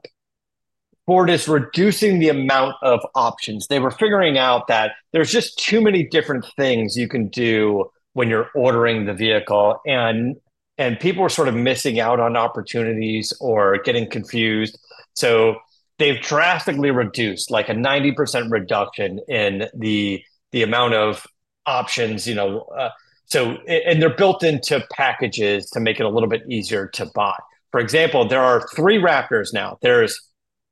[1.05, 3.67] Ford is reducing the amount of options.
[3.67, 8.29] They were figuring out that there's just too many different things you can do when
[8.29, 10.35] you're ordering the vehicle and
[10.77, 14.79] and people are sort of missing out on opportunities or getting confused
[15.13, 15.57] so
[15.97, 21.27] they've drastically reduced like a 90% reduction in the the amount of
[21.65, 22.89] options you know uh,
[23.25, 27.37] so and they're built into packages to make it a little bit easier to buy.
[27.71, 29.77] For example there are three raptors now.
[29.81, 30.19] There's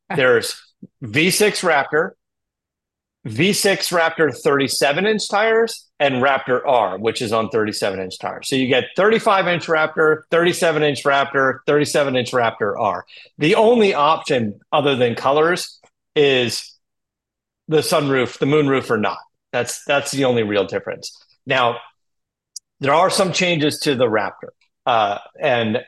[0.15, 0.59] there's
[1.03, 2.11] v6 raptor
[3.27, 8.47] V6 Raptor 37 inch tires and Raptor R, which is on 37 inch tires.
[8.49, 13.05] So you get 35 inch Raptor, 37 inch Raptor, 37 inch Raptor R.
[13.37, 15.79] The only option other than colors
[16.15, 16.75] is
[17.67, 19.19] the sunroof, the moonroof or not.
[19.51, 21.17] That's that's the only real difference.
[21.45, 21.77] Now,
[22.79, 24.49] there are some changes to the Raptor.
[24.85, 25.79] Uh, and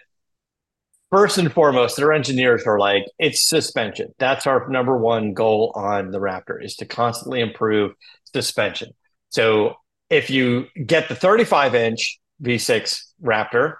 [1.12, 4.14] first and foremost, their engineers are like, it's suspension.
[4.20, 7.94] That's our number one goal on the Raptor is to constantly improve
[8.34, 8.92] suspension.
[9.30, 9.76] So
[10.10, 13.76] if you get the 35 inch V6 Raptor,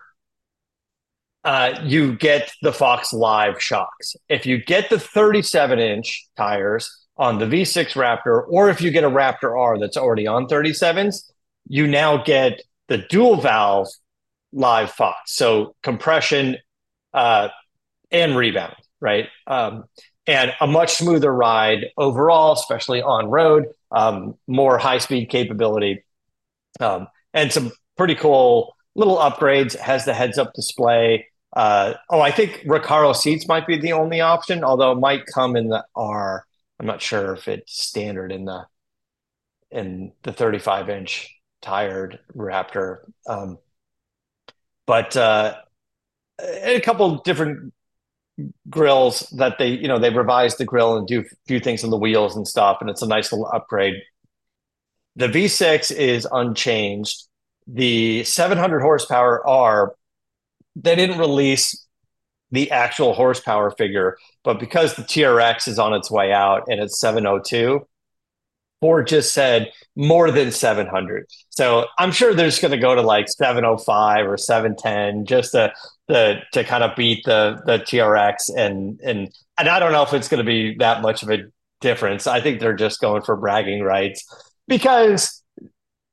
[1.44, 4.16] uh, you get the Fox Live shocks.
[4.28, 9.04] If you get the 37 inch tires on the V6 Raptor, or if you get
[9.04, 11.32] a Raptor R that's already on 37s,
[11.68, 13.88] you now get the dual valve
[14.52, 15.36] live Fox.
[15.36, 16.58] So compression
[17.14, 17.50] uh,
[18.12, 19.28] and rebound, right?
[19.48, 19.86] Um,
[20.28, 26.04] and a much smoother ride overall, especially on road, um, more high speed capability,
[26.80, 29.76] um, and some pretty cool little upgrades.
[29.78, 31.28] Has the heads up display.
[31.56, 35.56] Uh, oh, I think Recaro seats might be the only option, although it might come
[35.56, 36.46] in the R.
[36.80, 38.66] I'm not sure if it's standard in the
[39.72, 43.00] in the 35 inch tired Raptor.
[43.28, 43.58] Um,
[44.86, 45.56] but uh,
[46.42, 47.74] a couple different
[48.70, 51.90] grills that they you know they revised the grill and do a few things on
[51.90, 53.96] the wheels and stuff and it's a nice little upgrade
[55.16, 57.26] the v6 is unchanged
[57.68, 59.94] the 700 horsepower r
[60.76, 61.86] they didn't release
[62.52, 67.00] the actual horsepower figure but because the trx is on its way out and it's
[67.00, 67.86] 702
[68.82, 71.28] Ford just said more than 700.
[71.50, 75.74] So I'm sure they're just going to go to like 705 or 710 just to
[76.10, 80.14] to, to kind of beat the the TRX and and and I don't know if
[80.14, 81.44] it's going to be that much of a
[81.82, 82.28] difference.
[82.28, 84.26] I think they're just going for bragging rights
[84.68, 85.42] because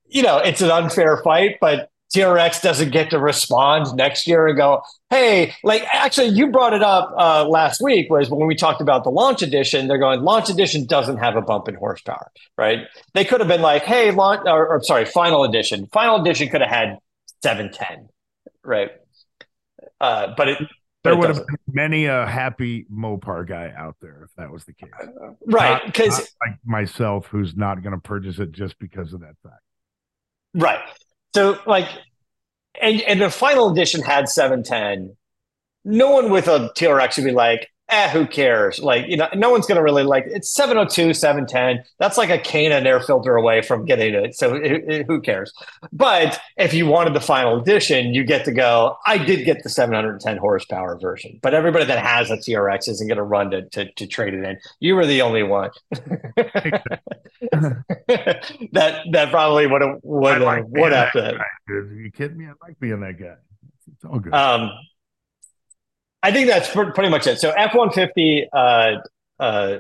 [0.07, 4.57] you know it's an unfair fight, but TRX doesn't get to respond next year and
[4.57, 8.81] go, hey, like actually, you brought it up uh, last week was when we talked
[8.81, 9.89] about the launch edition.
[9.89, 12.87] They're going, launch edition doesn't have a bump in horsepower, right?
[13.15, 15.87] They could have been like, hey, launch, or, or sorry, final edition.
[15.87, 16.99] Final edition could have had
[17.43, 18.09] 710,
[18.63, 18.91] right?
[20.01, 20.59] Uh, but it,
[21.05, 24.73] there would have been many a happy Mopar guy out there if that was the
[24.73, 24.91] case.
[25.45, 25.85] Right.
[25.85, 29.63] Because like myself, who's not going to purchase it just because of that fact.
[30.55, 30.81] Right.
[31.35, 31.89] So like,
[32.81, 35.17] and and the final edition had 710.
[35.85, 38.79] No one with a TRX would be like, eh, who cares?
[38.79, 40.33] Like, you know, no one's going to really like it.
[40.33, 41.85] it's 702, 710.
[41.99, 44.35] That's like a K&N air filter away from getting it.
[44.35, 45.53] So it, it, who cares?
[45.93, 49.69] But if you wanted the final edition, you get to go, I did get the
[49.69, 53.93] 710 horsepower version, but everybody that has a TRX isn't going to run to, to,
[53.93, 54.59] to trade it in.
[54.81, 57.01] You were the only one that,
[59.13, 61.15] that probably would have, would have, would have.
[61.15, 62.47] Are you kidding me?
[62.47, 63.37] I like being that guy.
[63.93, 64.35] It's all good.
[64.35, 64.71] Um,
[66.27, 67.39] I think that's pretty much it.
[67.39, 68.97] So F one fifty uh,
[69.39, 69.79] uh,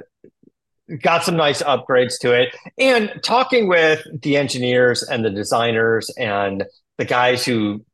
[1.03, 6.65] got some nice upgrades to it, and talking with the engineers and the designers and
[6.99, 7.85] the guys who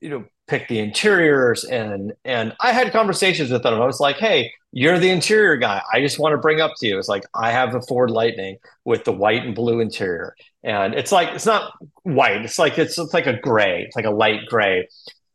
[0.00, 3.74] you know pick the interiors and and I had conversations with them.
[3.74, 5.82] I was like, hey, you're the interior guy.
[5.92, 6.98] I just want to bring up to you.
[6.98, 10.34] It's like I have the Ford Lightning with the white and blue interior.
[10.64, 11.72] And it's like it's not
[12.04, 12.42] white.
[12.42, 13.82] It's like it's it's like a gray.
[13.82, 14.88] It's like a light gray.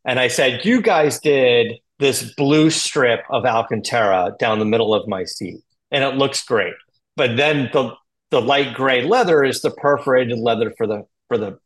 [0.05, 5.07] And I said, you guys did this blue strip of Alcantara down the middle of
[5.07, 5.61] my seat.
[5.91, 6.73] And it looks great.
[7.15, 7.95] But then the
[8.31, 11.59] the light gray leather is the perforated leather for the for the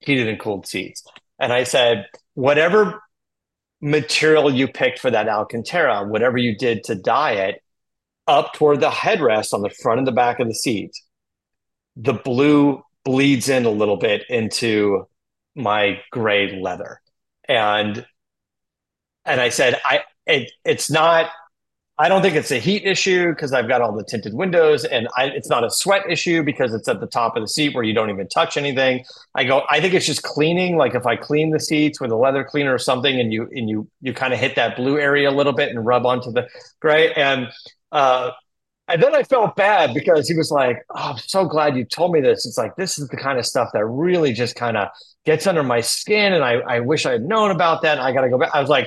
[0.00, 1.02] heated and cooled seats.
[1.38, 3.02] And I said, whatever
[3.80, 7.62] material you picked for that Alcantara, whatever you did to dye it,
[8.26, 10.92] up toward the headrest on the front and the back of the seat,
[11.96, 15.08] the blue bleeds in a little bit into
[15.54, 17.00] my gray leather.
[17.48, 18.06] And
[19.30, 21.30] and I said, I it, it's not
[22.00, 25.06] I don't think it's a heat issue because I've got all the tinted windows, and
[25.18, 27.84] I, it's not a sweat issue because it's at the top of the seat where
[27.84, 29.04] you don't even touch anything.
[29.34, 30.78] I go, I think it's just cleaning.
[30.78, 33.68] Like if I clean the seats with a leather cleaner or something, and you and
[33.68, 36.48] you you kind of hit that blue area a little bit and rub onto the
[36.80, 37.48] gray, and
[37.92, 38.30] uh,
[38.88, 42.12] and then I felt bad because he was like, "Oh, I'm so glad you told
[42.12, 44.88] me this." It's like this is the kind of stuff that really just kind of
[45.26, 47.98] gets under my skin, and I I wish I had known about that.
[48.00, 48.50] I got to go back.
[48.54, 48.86] I was like,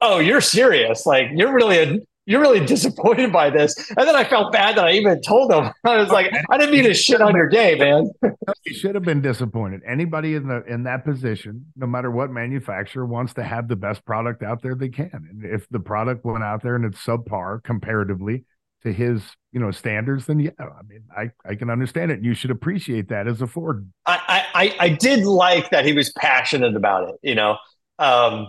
[0.00, 1.06] "Oh, you're serious?
[1.06, 1.98] Like you're really a
[2.30, 3.74] you're really disappointed by this.
[3.96, 5.72] And then I felt bad that I even told him.
[5.84, 8.08] I was like, I didn't mean to shit on your day, man.
[8.64, 9.80] you should have been disappointed.
[9.84, 14.04] Anybody in the in that position, no matter what manufacturer, wants to have the best
[14.04, 15.10] product out there they can.
[15.12, 18.44] And if the product went out there and it's subpar comparatively
[18.84, 22.18] to his, you know, standards, then yeah, I mean, I I can understand it.
[22.18, 23.90] And you should appreciate that as a Ford.
[24.06, 27.16] I I, I did like that he was passionate about it.
[27.22, 27.56] You know.
[27.98, 28.48] Um,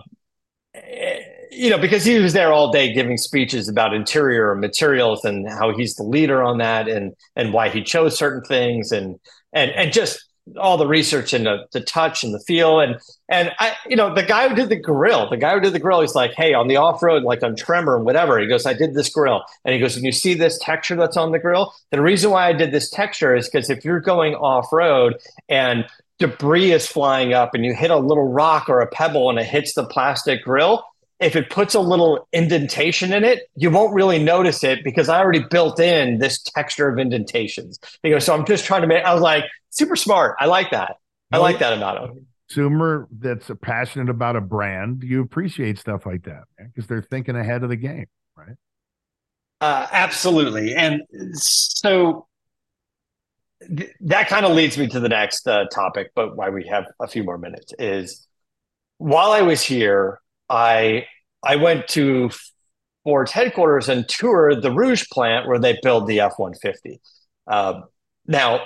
[1.54, 5.76] you know, because he was there all day giving speeches about interior materials and how
[5.76, 9.20] he's the leader on that and and why he chose certain things and
[9.52, 10.24] and and just
[10.58, 12.80] all the research and the, the touch and the feel.
[12.80, 12.96] And
[13.28, 15.78] and I you know the guy who did the grill the guy who did the
[15.78, 18.64] grill he's like hey on the off road like on Tremor and whatever he goes
[18.64, 19.44] I did this grill.
[19.66, 21.74] And he goes and you see this texture that's on the grill?
[21.90, 25.18] The reason why I did this texture is because if you're going off road
[25.50, 25.84] and
[26.18, 29.44] debris is flying up and you hit a little rock or a pebble and it
[29.44, 30.82] hits the plastic grill
[31.22, 35.20] if it puts a little indentation in it, you won't really notice it because I
[35.20, 37.78] already built in this texture of indentations.
[38.02, 39.04] You know, so I'm just trying to make.
[39.04, 40.36] I was like, super smart.
[40.38, 40.96] I like that.
[41.32, 42.26] I like that about him.
[42.48, 47.62] Consumer that's passionate about a brand, you appreciate stuff like that because they're thinking ahead
[47.62, 48.06] of the game,
[48.36, 48.56] right?
[49.62, 52.26] Uh, absolutely, and so
[53.74, 56.10] th- that kind of leads me to the next uh, topic.
[56.14, 58.26] But why we have a few more minutes is
[58.98, 60.20] while I was here,
[60.52, 61.06] I
[61.42, 62.30] I went to
[63.02, 67.00] Ford's headquarters and toured the Rouge plant where they build the F one fifty.
[67.48, 67.84] Um,
[68.26, 68.60] now,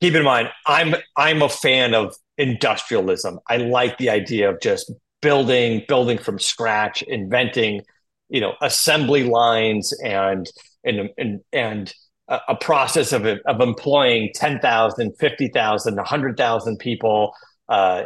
[0.00, 3.40] keep in mind, I'm I'm a fan of industrialism.
[3.48, 7.82] I like the idea of just building building from scratch, inventing,
[8.28, 10.48] you know, assembly lines and
[10.84, 11.92] and and and
[12.28, 17.34] a, process of of employing 10,000, 50,000, 100,000 people
[17.68, 18.04] uh,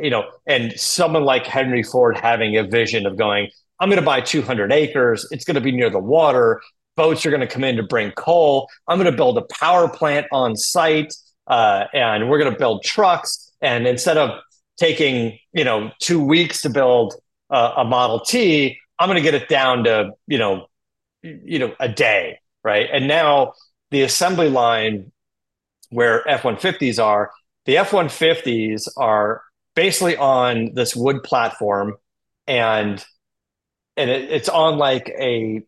[0.00, 4.04] you know, and someone like Henry Ford having a vision of going, I'm going to
[4.04, 5.26] buy 200 acres.
[5.30, 6.60] It's going to be near the water.
[6.96, 8.68] Boats are going to come in to bring coal.
[8.86, 11.14] I'm going to build a power plant on site,
[11.46, 13.52] uh, and we're going to build trucks.
[13.60, 14.40] And instead of
[14.78, 17.14] taking you know two weeks to build
[17.50, 20.66] uh, a Model T, I'm going to get it down to you know
[21.22, 22.88] you know a day, right?
[22.92, 23.52] And now
[23.90, 25.12] the assembly line
[25.90, 27.30] where F-150s are
[27.68, 29.42] the F 150s are
[29.76, 31.96] basically on this wood platform
[32.46, 33.04] and
[33.98, 35.62] and it, it's on like a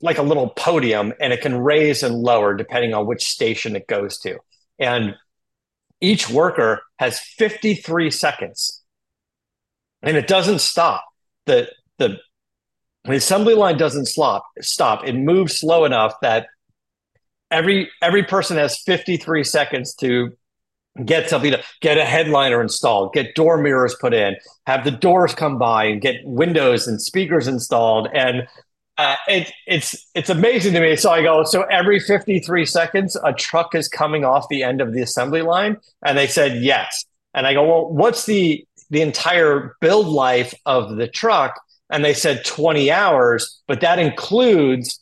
[0.00, 3.86] like a little podium and it can raise and lower depending on which station it
[3.86, 4.38] goes to.
[4.78, 5.14] And
[6.00, 8.82] each worker has 53 seconds.
[10.02, 11.04] And it doesn't stop.
[11.44, 12.16] The the
[13.04, 15.06] the assembly line doesn't stop stop.
[15.06, 16.46] It moves slow enough that
[17.50, 20.32] every every person has 53 seconds to
[21.04, 24.36] get something to get a headliner installed, get door mirrors put in,
[24.66, 28.08] have the doors come by and get windows and speakers installed.
[28.14, 28.46] And
[28.96, 30.94] uh, it, it's it's amazing to me.
[30.94, 34.92] So I go, so every 53 seconds, a truck is coming off the end of
[34.92, 35.78] the assembly line.
[36.04, 37.04] And they said yes.
[37.34, 41.60] And I go, well, what's the the entire build life of the truck?
[41.90, 45.00] And they said 20 hours, but that includes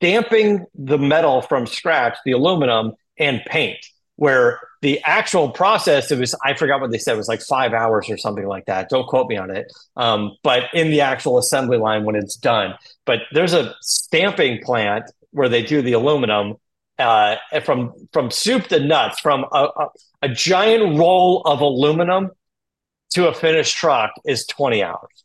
[0.00, 3.78] stamping the metal from scratch, the aluminum, and paint
[4.16, 7.72] where the actual process it was i forgot what they said it was like five
[7.72, 11.38] hours or something like that don't quote me on it um, but in the actual
[11.38, 12.74] assembly line when it's done
[13.06, 16.54] but there's a stamping plant where they do the aluminum
[16.98, 19.88] uh, from from soup to nuts from a, a,
[20.22, 22.30] a giant roll of aluminum
[23.14, 25.24] to a finished truck is 20 hours.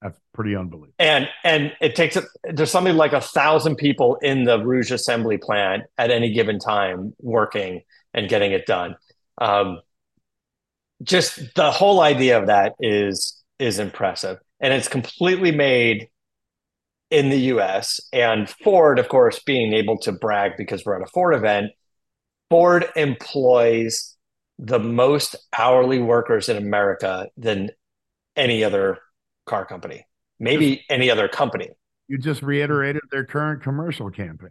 [0.00, 0.94] That's pretty unbelievable.
[0.98, 5.84] And and it takes there's something like a thousand people in the Rouge assembly plant
[5.98, 7.82] at any given time working
[8.14, 8.96] and getting it done.
[9.38, 9.80] Um,
[11.02, 16.08] just the whole idea of that is is impressive, and it's completely made
[17.10, 18.00] in the U.S.
[18.12, 21.72] And Ford, of course, being able to brag because we're at a Ford event.
[22.50, 24.16] Ford employs
[24.58, 27.70] the most hourly workers in America than
[28.36, 28.98] any other
[29.46, 30.06] car company,
[30.38, 31.68] maybe any other company.
[32.08, 34.50] You just reiterated their current commercial campaign.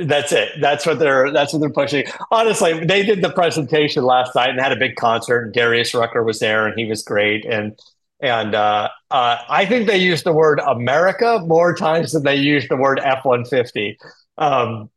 [0.00, 0.50] That's it.
[0.60, 1.32] That's what they're.
[1.32, 2.04] That's what they're pushing.
[2.30, 5.44] Honestly, they did the presentation last night and had a big concert.
[5.44, 7.44] And Darius Rucker was there, and he was great.
[7.44, 7.78] And
[8.20, 12.68] and uh, uh, I think they used the word America more times than they used
[12.68, 13.98] the word F one fifty.
[14.36, 14.90] Um,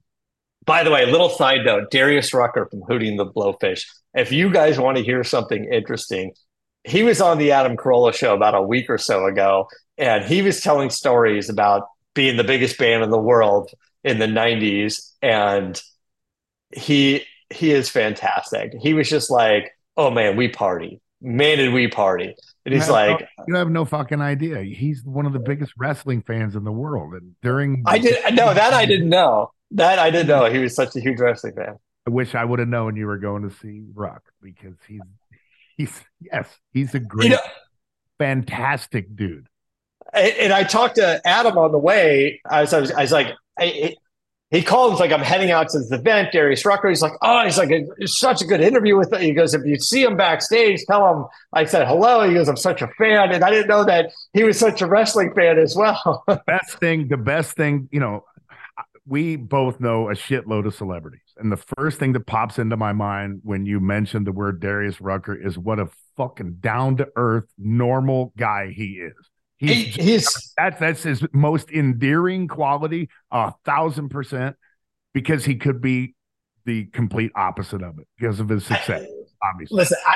[0.65, 3.85] by the way, little side note: Darius Rucker from Hootie the Blowfish.
[4.13, 6.33] If you guys want to hear something interesting,
[6.83, 9.67] he was on the Adam Carolla show about a week or so ago,
[9.97, 13.71] and he was telling stories about being the biggest band in the world
[14.03, 15.81] in the 90s and
[16.73, 18.73] he he is fantastic.
[18.79, 21.01] He was just like, "Oh man, we party.
[21.21, 22.35] Man, did we party."
[22.65, 24.61] And he's like, no, "You have no fucking idea.
[24.61, 28.53] He's one of the biggest wrestling fans in the world." And during I did no
[28.53, 29.51] that I didn't know.
[29.71, 30.45] That I didn't know.
[30.45, 31.75] He was such a huge wrestling fan.
[32.07, 35.01] I wish I would have known you were going to see Rock because he's
[35.77, 37.41] he's yes, he's a great, you know,
[38.17, 39.47] fantastic dude.
[40.13, 42.41] And I talked to Adam on the way.
[42.49, 43.95] I was, I was, I was like, I,
[44.51, 46.33] he calls like, I'm heading out to this event.
[46.33, 46.89] Darius Rucker.
[46.89, 49.11] He's like, oh, he's like, it's such a good interview with.
[49.13, 49.21] Him.
[49.21, 52.27] He goes, if you see him backstage, tell him I said hello.
[52.27, 54.87] He goes, I'm such a fan, and I didn't know that he was such a
[54.87, 56.25] wrestling fan as well.
[56.47, 58.25] best thing, the best thing, you know,
[59.05, 61.21] we both know a shitload of celebrities.
[61.37, 64.99] And the first thing that pops into my mind when you mentioned the word Darius
[64.99, 69.30] Rucker is what a fucking down to earth, normal guy he is.
[69.61, 74.55] He's, he, he's that's that's his most endearing quality, a thousand percent,
[75.13, 76.15] because he could be
[76.65, 79.03] the complete opposite of it because of his success.
[79.03, 80.15] I, obviously, listen, I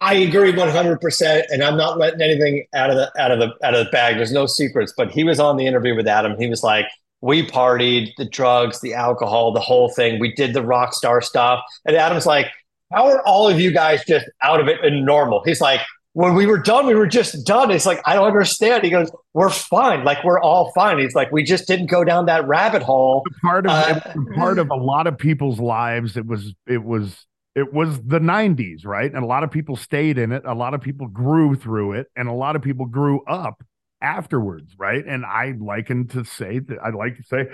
[0.00, 3.40] I agree one hundred percent, and I'm not letting anything out of the out of
[3.40, 4.16] the out of the bag.
[4.16, 6.36] There's no secrets, but he was on the interview with Adam.
[6.38, 6.86] He was like,
[7.20, 10.18] we partied, the drugs, the alcohol, the whole thing.
[10.18, 11.60] We did the rock star stuff.
[11.84, 12.46] And Adam's like,
[12.92, 15.42] how are all of you guys just out of it and normal?
[15.44, 15.80] He's like,
[16.14, 17.70] when we were done, we were just done.
[17.70, 18.84] It's like, I don't understand.
[18.84, 20.04] He goes, we're fine.
[20.04, 20.98] Like, we're all fine.
[20.98, 23.24] He's like, we just didn't go down that rabbit hole.
[23.42, 24.00] Part of, uh,
[24.34, 28.84] part of a lot of people's lives, it was, it was, it was the 90s,
[28.84, 29.12] right?
[29.12, 30.42] And a lot of people stayed in it.
[30.44, 32.08] A lot of people grew through it.
[32.14, 33.62] And a lot of people grew up
[34.02, 35.04] afterwards, right?
[35.06, 37.46] And I liken to say that I'd like to say,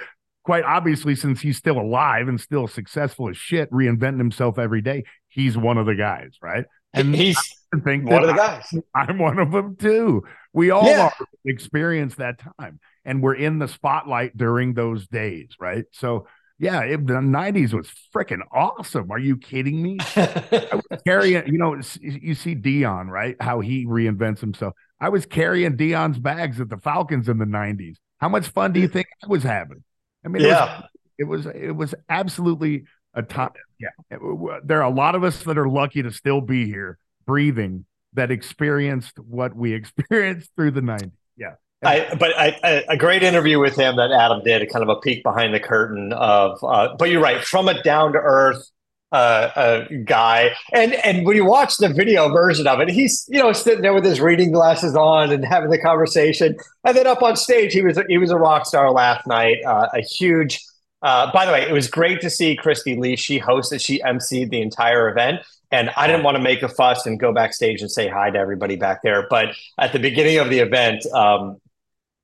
[0.43, 5.05] quite obviously, since he's still alive and still successful as shit, reinventing himself every day,
[5.29, 6.65] he's one of the guys, right?
[6.95, 7.39] And he's
[7.85, 8.67] think one of the guys.
[8.95, 10.25] I, am one of them too.
[10.53, 11.11] We all yeah.
[11.45, 15.85] experience that time, and we're in the spotlight during those days, right?
[15.93, 16.27] So
[16.59, 19.11] yeah, it, the '90s was freaking awesome.
[19.11, 19.99] Are you kidding me?
[20.17, 23.37] I was carrying, you know, you see Deion, right?
[23.41, 24.75] How he reinvents himself.
[25.01, 27.97] I was carrying Deion's bags at the Falcons in the '90s.
[28.19, 29.85] How much fun do you think I was having?
[30.25, 30.83] I mean, yeah,
[31.19, 33.51] it was it was, it was absolutely a time.
[33.79, 34.21] Yeah, it,
[34.65, 36.99] there are a lot of us that are lucky to still be here,
[37.29, 41.13] breathing, that experienced what we experienced through the '90s.
[41.37, 41.55] Yeah.
[41.85, 45.01] I, but I, I, a great interview with him that Adam did, kind of a
[45.01, 46.59] peek behind the curtain of.
[46.65, 48.69] Uh, but you're right, from a down to earth
[49.13, 49.15] uh,
[49.55, 50.51] uh, guy.
[50.73, 53.95] And and when you watch the video version of it, he's you know sitting there
[53.95, 56.57] with his reading glasses on and having the conversation.
[56.85, 59.59] And then up on stage, he was he was a rock star last night.
[59.65, 60.65] Uh, a huge.
[61.01, 63.15] Uh, by the way, it was great to see Cristy Lee.
[63.15, 65.43] She hosted, she emceed the entire event.
[65.71, 68.39] And I didn't want to make a fuss and go backstage and say hi to
[68.39, 69.27] everybody back there.
[69.29, 71.59] But at the beginning of the event, um,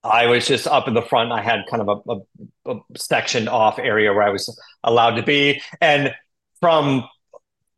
[0.03, 1.33] I was just up in the front.
[1.33, 5.23] I had kind of a, a, a sectioned off area where I was allowed to
[5.23, 5.63] be.
[5.81, 6.15] And
[6.61, 7.05] from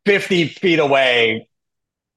[0.05, 1.47] 50 feet away,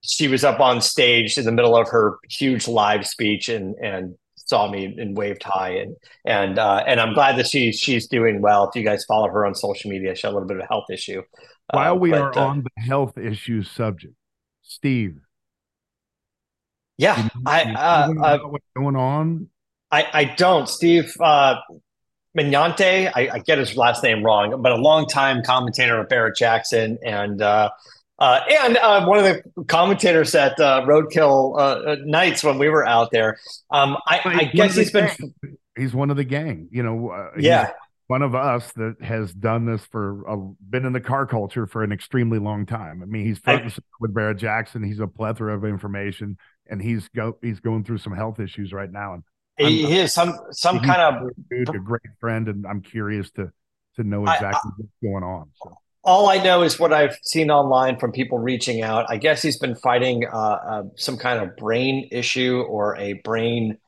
[0.03, 4.15] she was up on stage in the middle of her huge live speech and and
[4.37, 8.41] saw me and waved hi and and uh, and I'm glad that she's she's doing
[8.41, 8.69] well.
[8.69, 10.67] If you guys follow her on social media, she had a little bit of a
[10.67, 11.23] health issue.
[11.73, 14.15] While uh, we but, are uh, on the health issues subject,
[14.63, 15.21] Steve.
[16.99, 19.49] Yeah, you know, I uh, what's going on.
[19.91, 21.15] I I don't, Steve.
[21.21, 21.57] Uh,
[22.37, 26.97] Magnante, I, I, get his last name wrong, but a longtime commentator of Barrett Jackson
[27.05, 27.71] and uh,
[28.21, 32.87] uh, and uh, one of the commentators at uh, Roadkill uh, Nights when we were
[32.87, 33.39] out there.
[33.71, 35.11] Um, I, I guess he's been
[35.77, 36.69] he's one of the gang.
[36.71, 37.73] You know, yeah.
[38.11, 40.37] One of us that has done this for a,
[40.69, 43.05] been in the car culture for an extremely long time.
[43.05, 44.83] I mean, he's front I, with Barrett Jackson.
[44.83, 46.37] He's a plethora of information,
[46.69, 49.15] and he's go he's going through some health issues right now.
[49.15, 49.23] And
[49.59, 53.53] he I'm, is some some kind of dude, a great friend, and I'm curious to
[53.95, 55.49] to know exactly I, what's going on.
[55.63, 55.73] So.
[56.03, 59.07] All I know is what I've seen online from people reaching out.
[59.09, 63.79] I guess he's been fighting uh, uh, some kind of brain issue or a brain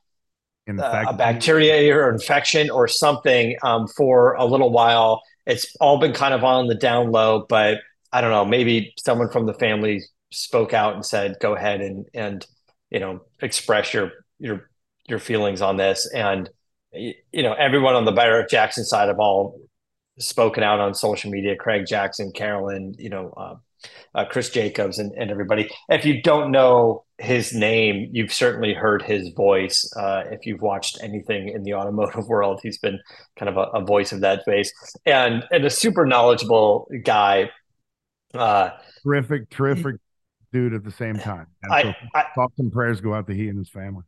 [0.67, 5.21] uh, a bacteria or infection or something um, for a little while.
[5.45, 7.79] It's all been kind of on the down low, but
[8.11, 8.45] I don't know.
[8.45, 10.01] Maybe someone from the family
[10.31, 12.45] spoke out and said, "Go ahead and and
[12.89, 14.69] you know express your your
[15.07, 16.49] your feelings on this." And
[16.93, 19.59] you know, everyone on the Barrett Jackson side have all
[20.19, 21.55] spoken out on social media.
[21.55, 23.55] Craig Jackson, Carolyn, you know, uh,
[24.15, 25.69] uh, Chris Jacobs, and, and everybody.
[25.89, 29.91] If you don't know his name, you've certainly heard his voice.
[29.95, 32.99] Uh, if you've watched anything in the automotive world, he's been
[33.37, 34.71] kind of a, a voice of that face,
[35.05, 37.49] and and a super knowledgeable guy.
[38.33, 38.71] Uh,
[39.03, 39.95] terrific, terrific
[40.51, 41.47] dude at the same time.
[41.69, 44.03] I, so I, thoughts and prayers go out to he and his family.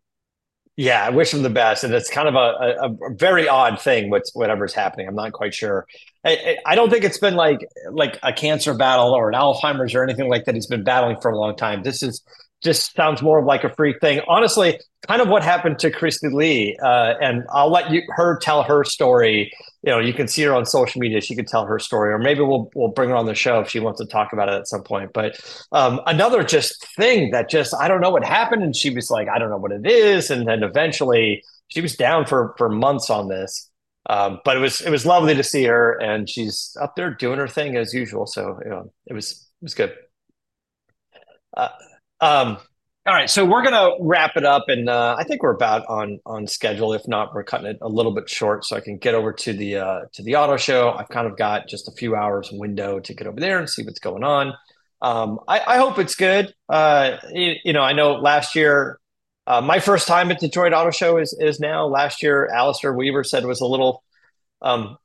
[0.77, 3.79] Yeah, I wish him the best, and it's kind of a, a, a very odd
[3.79, 4.09] thing.
[4.09, 5.87] What's whatever's happening, I'm not quite sure.
[6.25, 10.03] I, I, don't think it's been like like a cancer battle or an Alzheimer's or
[10.03, 10.55] anything like that.
[10.55, 11.83] He's been battling for a long time.
[11.83, 12.21] This is
[12.61, 14.19] just sounds more like a freak thing.
[14.27, 16.77] Honestly, kind of what happened to Cristy Lee.
[16.83, 19.53] Uh, and I'll let you her tell her story.
[19.85, 21.21] You know, you can see her on social media.
[21.21, 23.69] She could tell her story, or maybe we'll we'll bring her on the show if
[23.69, 25.11] she wants to talk about it at some point.
[25.13, 25.39] But
[25.71, 29.29] um, another just thing that just I don't know what happened, and she was like,
[29.29, 33.11] I don't know what it is, and then eventually she was down for for months
[33.11, 33.69] on this.
[34.09, 37.37] Um, but it was it was lovely to see her, and she's up there doing
[37.37, 38.25] her thing as usual.
[38.25, 39.93] So you know, it was it was good.
[41.55, 41.69] Uh,
[42.21, 42.57] um,
[43.07, 46.19] all right, so we're gonna wrap it up, and uh, I think we're about on
[46.25, 46.91] on schedule.
[46.91, 49.53] If not, we're cutting it a little bit short, so I can get over to
[49.53, 50.89] the uh, to the auto show.
[50.89, 53.83] I've kind of got just a few hours window to get over there and see
[53.83, 54.55] what's going on.
[55.03, 56.51] Um, I, I, hope it's good.
[56.67, 58.99] Uh, you, you, know, I know last year,
[59.45, 61.85] uh, my first time at Detroit Auto Show is is now.
[61.85, 64.03] Last year, Alistair Weaver said was a little
[64.63, 64.97] um,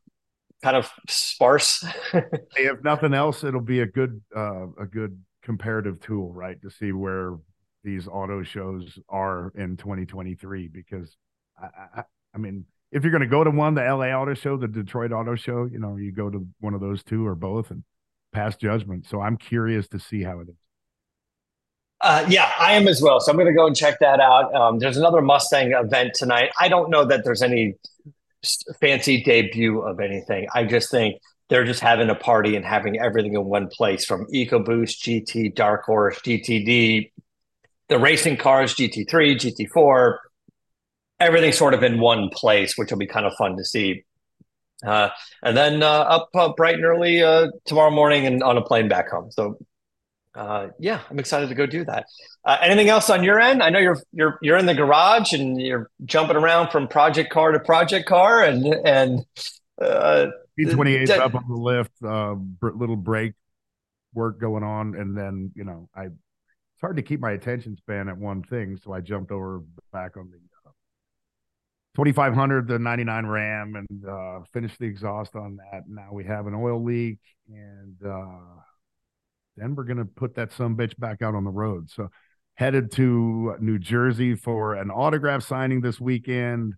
[0.63, 1.85] kind of sparse.
[2.57, 6.93] if nothing else, it'll be a good uh, a good comparative tool, right, to see
[6.93, 7.37] where
[7.85, 10.68] these auto shows are in 2023.
[10.68, 11.16] Because
[11.61, 12.05] I, I,
[12.35, 15.12] I mean, if you're going to go to one, the LA Auto Show, the Detroit
[15.12, 17.85] Auto Show, you know, you go to one of those two or both and
[18.33, 19.07] pass judgment.
[19.07, 20.57] So I'm curious to see how it is.
[22.03, 23.20] Uh, yeah, I am as well.
[23.20, 24.55] So I'm going to go and check that out.
[24.55, 26.51] Um, there's another Mustang event tonight.
[26.59, 27.74] I don't know that there's any
[28.81, 30.47] fancy debut of anything.
[30.55, 31.20] I just think
[31.51, 35.85] they're just having a party and having everything in one place from EcoBoost, GT, Dark
[35.85, 37.11] Horse, GTD,
[37.91, 40.18] the racing cars, GT3, GT4,
[41.18, 44.05] everything sort of in one place, which will be kind of fun to see.
[44.86, 45.11] Uh,
[45.43, 48.88] and then uh, up uh, bright and early uh, tomorrow morning and on a plane
[48.88, 49.30] back home.
[49.30, 49.59] So,
[50.34, 52.07] uh, yeah, I'm excited to go do that.
[52.45, 53.62] Uh, anything else on your end?
[53.62, 57.51] I know you're you're you're in the garage and you're jumping around from project car
[57.51, 59.26] to project car, and and
[59.80, 63.34] P28 up on the lift, uh, little brake
[64.14, 66.11] work going on, and then you know I
[66.81, 69.61] it's hard to keep my attention span at one thing, so I jumped over
[69.93, 70.72] back on the uh,
[71.95, 75.83] 2500, the 99 Ram, and uh, finished the exhaust on that.
[75.87, 77.18] Now we have an oil leak,
[77.51, 78.62] and uh,
[79.59, 81.91] then we're gonna put that some bitch back out on the road.
[81.91, 82.09] So
[82.55, 86.76] headed to New Jersey for an autograph signing this weekend.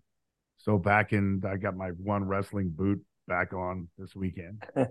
[0.57, 4.63] So back in, I got my one wrestling boot back on this weekend.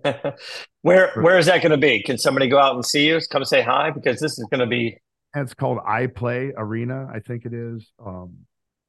[0.82, 2.02] where where is that going to be?
[2.02, 3.20] Can somebody go out and see you?
[3.30, 4.98] Come say hi because this is going to be.
[5.34, 7.90] it's called I Play Arena, I think it is.
[8.04, 8.38] Um,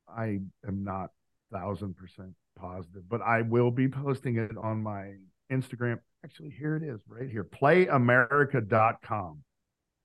[0.08, 1.10] I am not
[1.52, 5.14] thousand percent positive, but I will be posting it on my
[5.52, 6.00] Instagram.
[6.24, 7.44] Actually, here it is, right here.
[7.44, 9.44] PlayAmerica.com.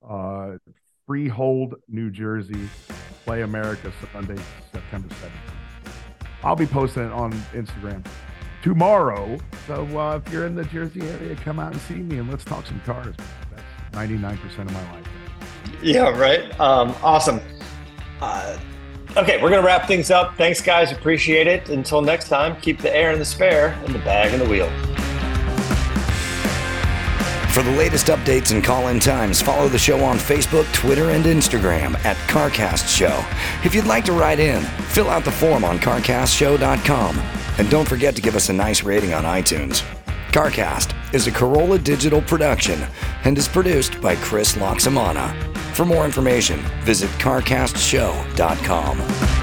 [0.08, 0.58] Uh,
[1.06, 2.68] Freehold, New Jersey.
[3.24, 4.40] Play America Sunday,
[4.72, 5.30] September 7th.
[6.42, 8.04] I'll be posting it on Instagram
[8.68, 9.38] tomorrow.
[9.66, 12.44] So uh, if you're in the Jersey area, come out and see me and let's
[12.44, 13.14] talk some cars.
[13.50, 15.08] That's 99% of my life.
[15.82, 16.58] Yeah, right.
[16.60, 17.40] Um, awesome.
[18.20, 18.58] Uh,
[19.16, 20.36] okay, we're going to wrap things up.
[20.36, 20.92] Thanks, guys.
[20.92, 21.70] Appreciate it.
[21.70, 24.70] Until next time, keep the air in the spare and the bag in the wheel.
[27.52, 31.24] For the latest updates and call in times, follow the show on Facebook, Twitter, and
[31.24, 33.24] Instagram at CarCast Show.
[33.64, 37.37] If you'd like to write in, fill out the form on carcastshow.com.
[37.58, 39.82] And don't forget to give us a nice rating on iTunes.
[40.32, 42.80] CarCast is a Carolla digital production
[43.24, 45.34] and is produced by Chris Laxamana.
[45.74, 49.37] For more information, visit carcastshow.com.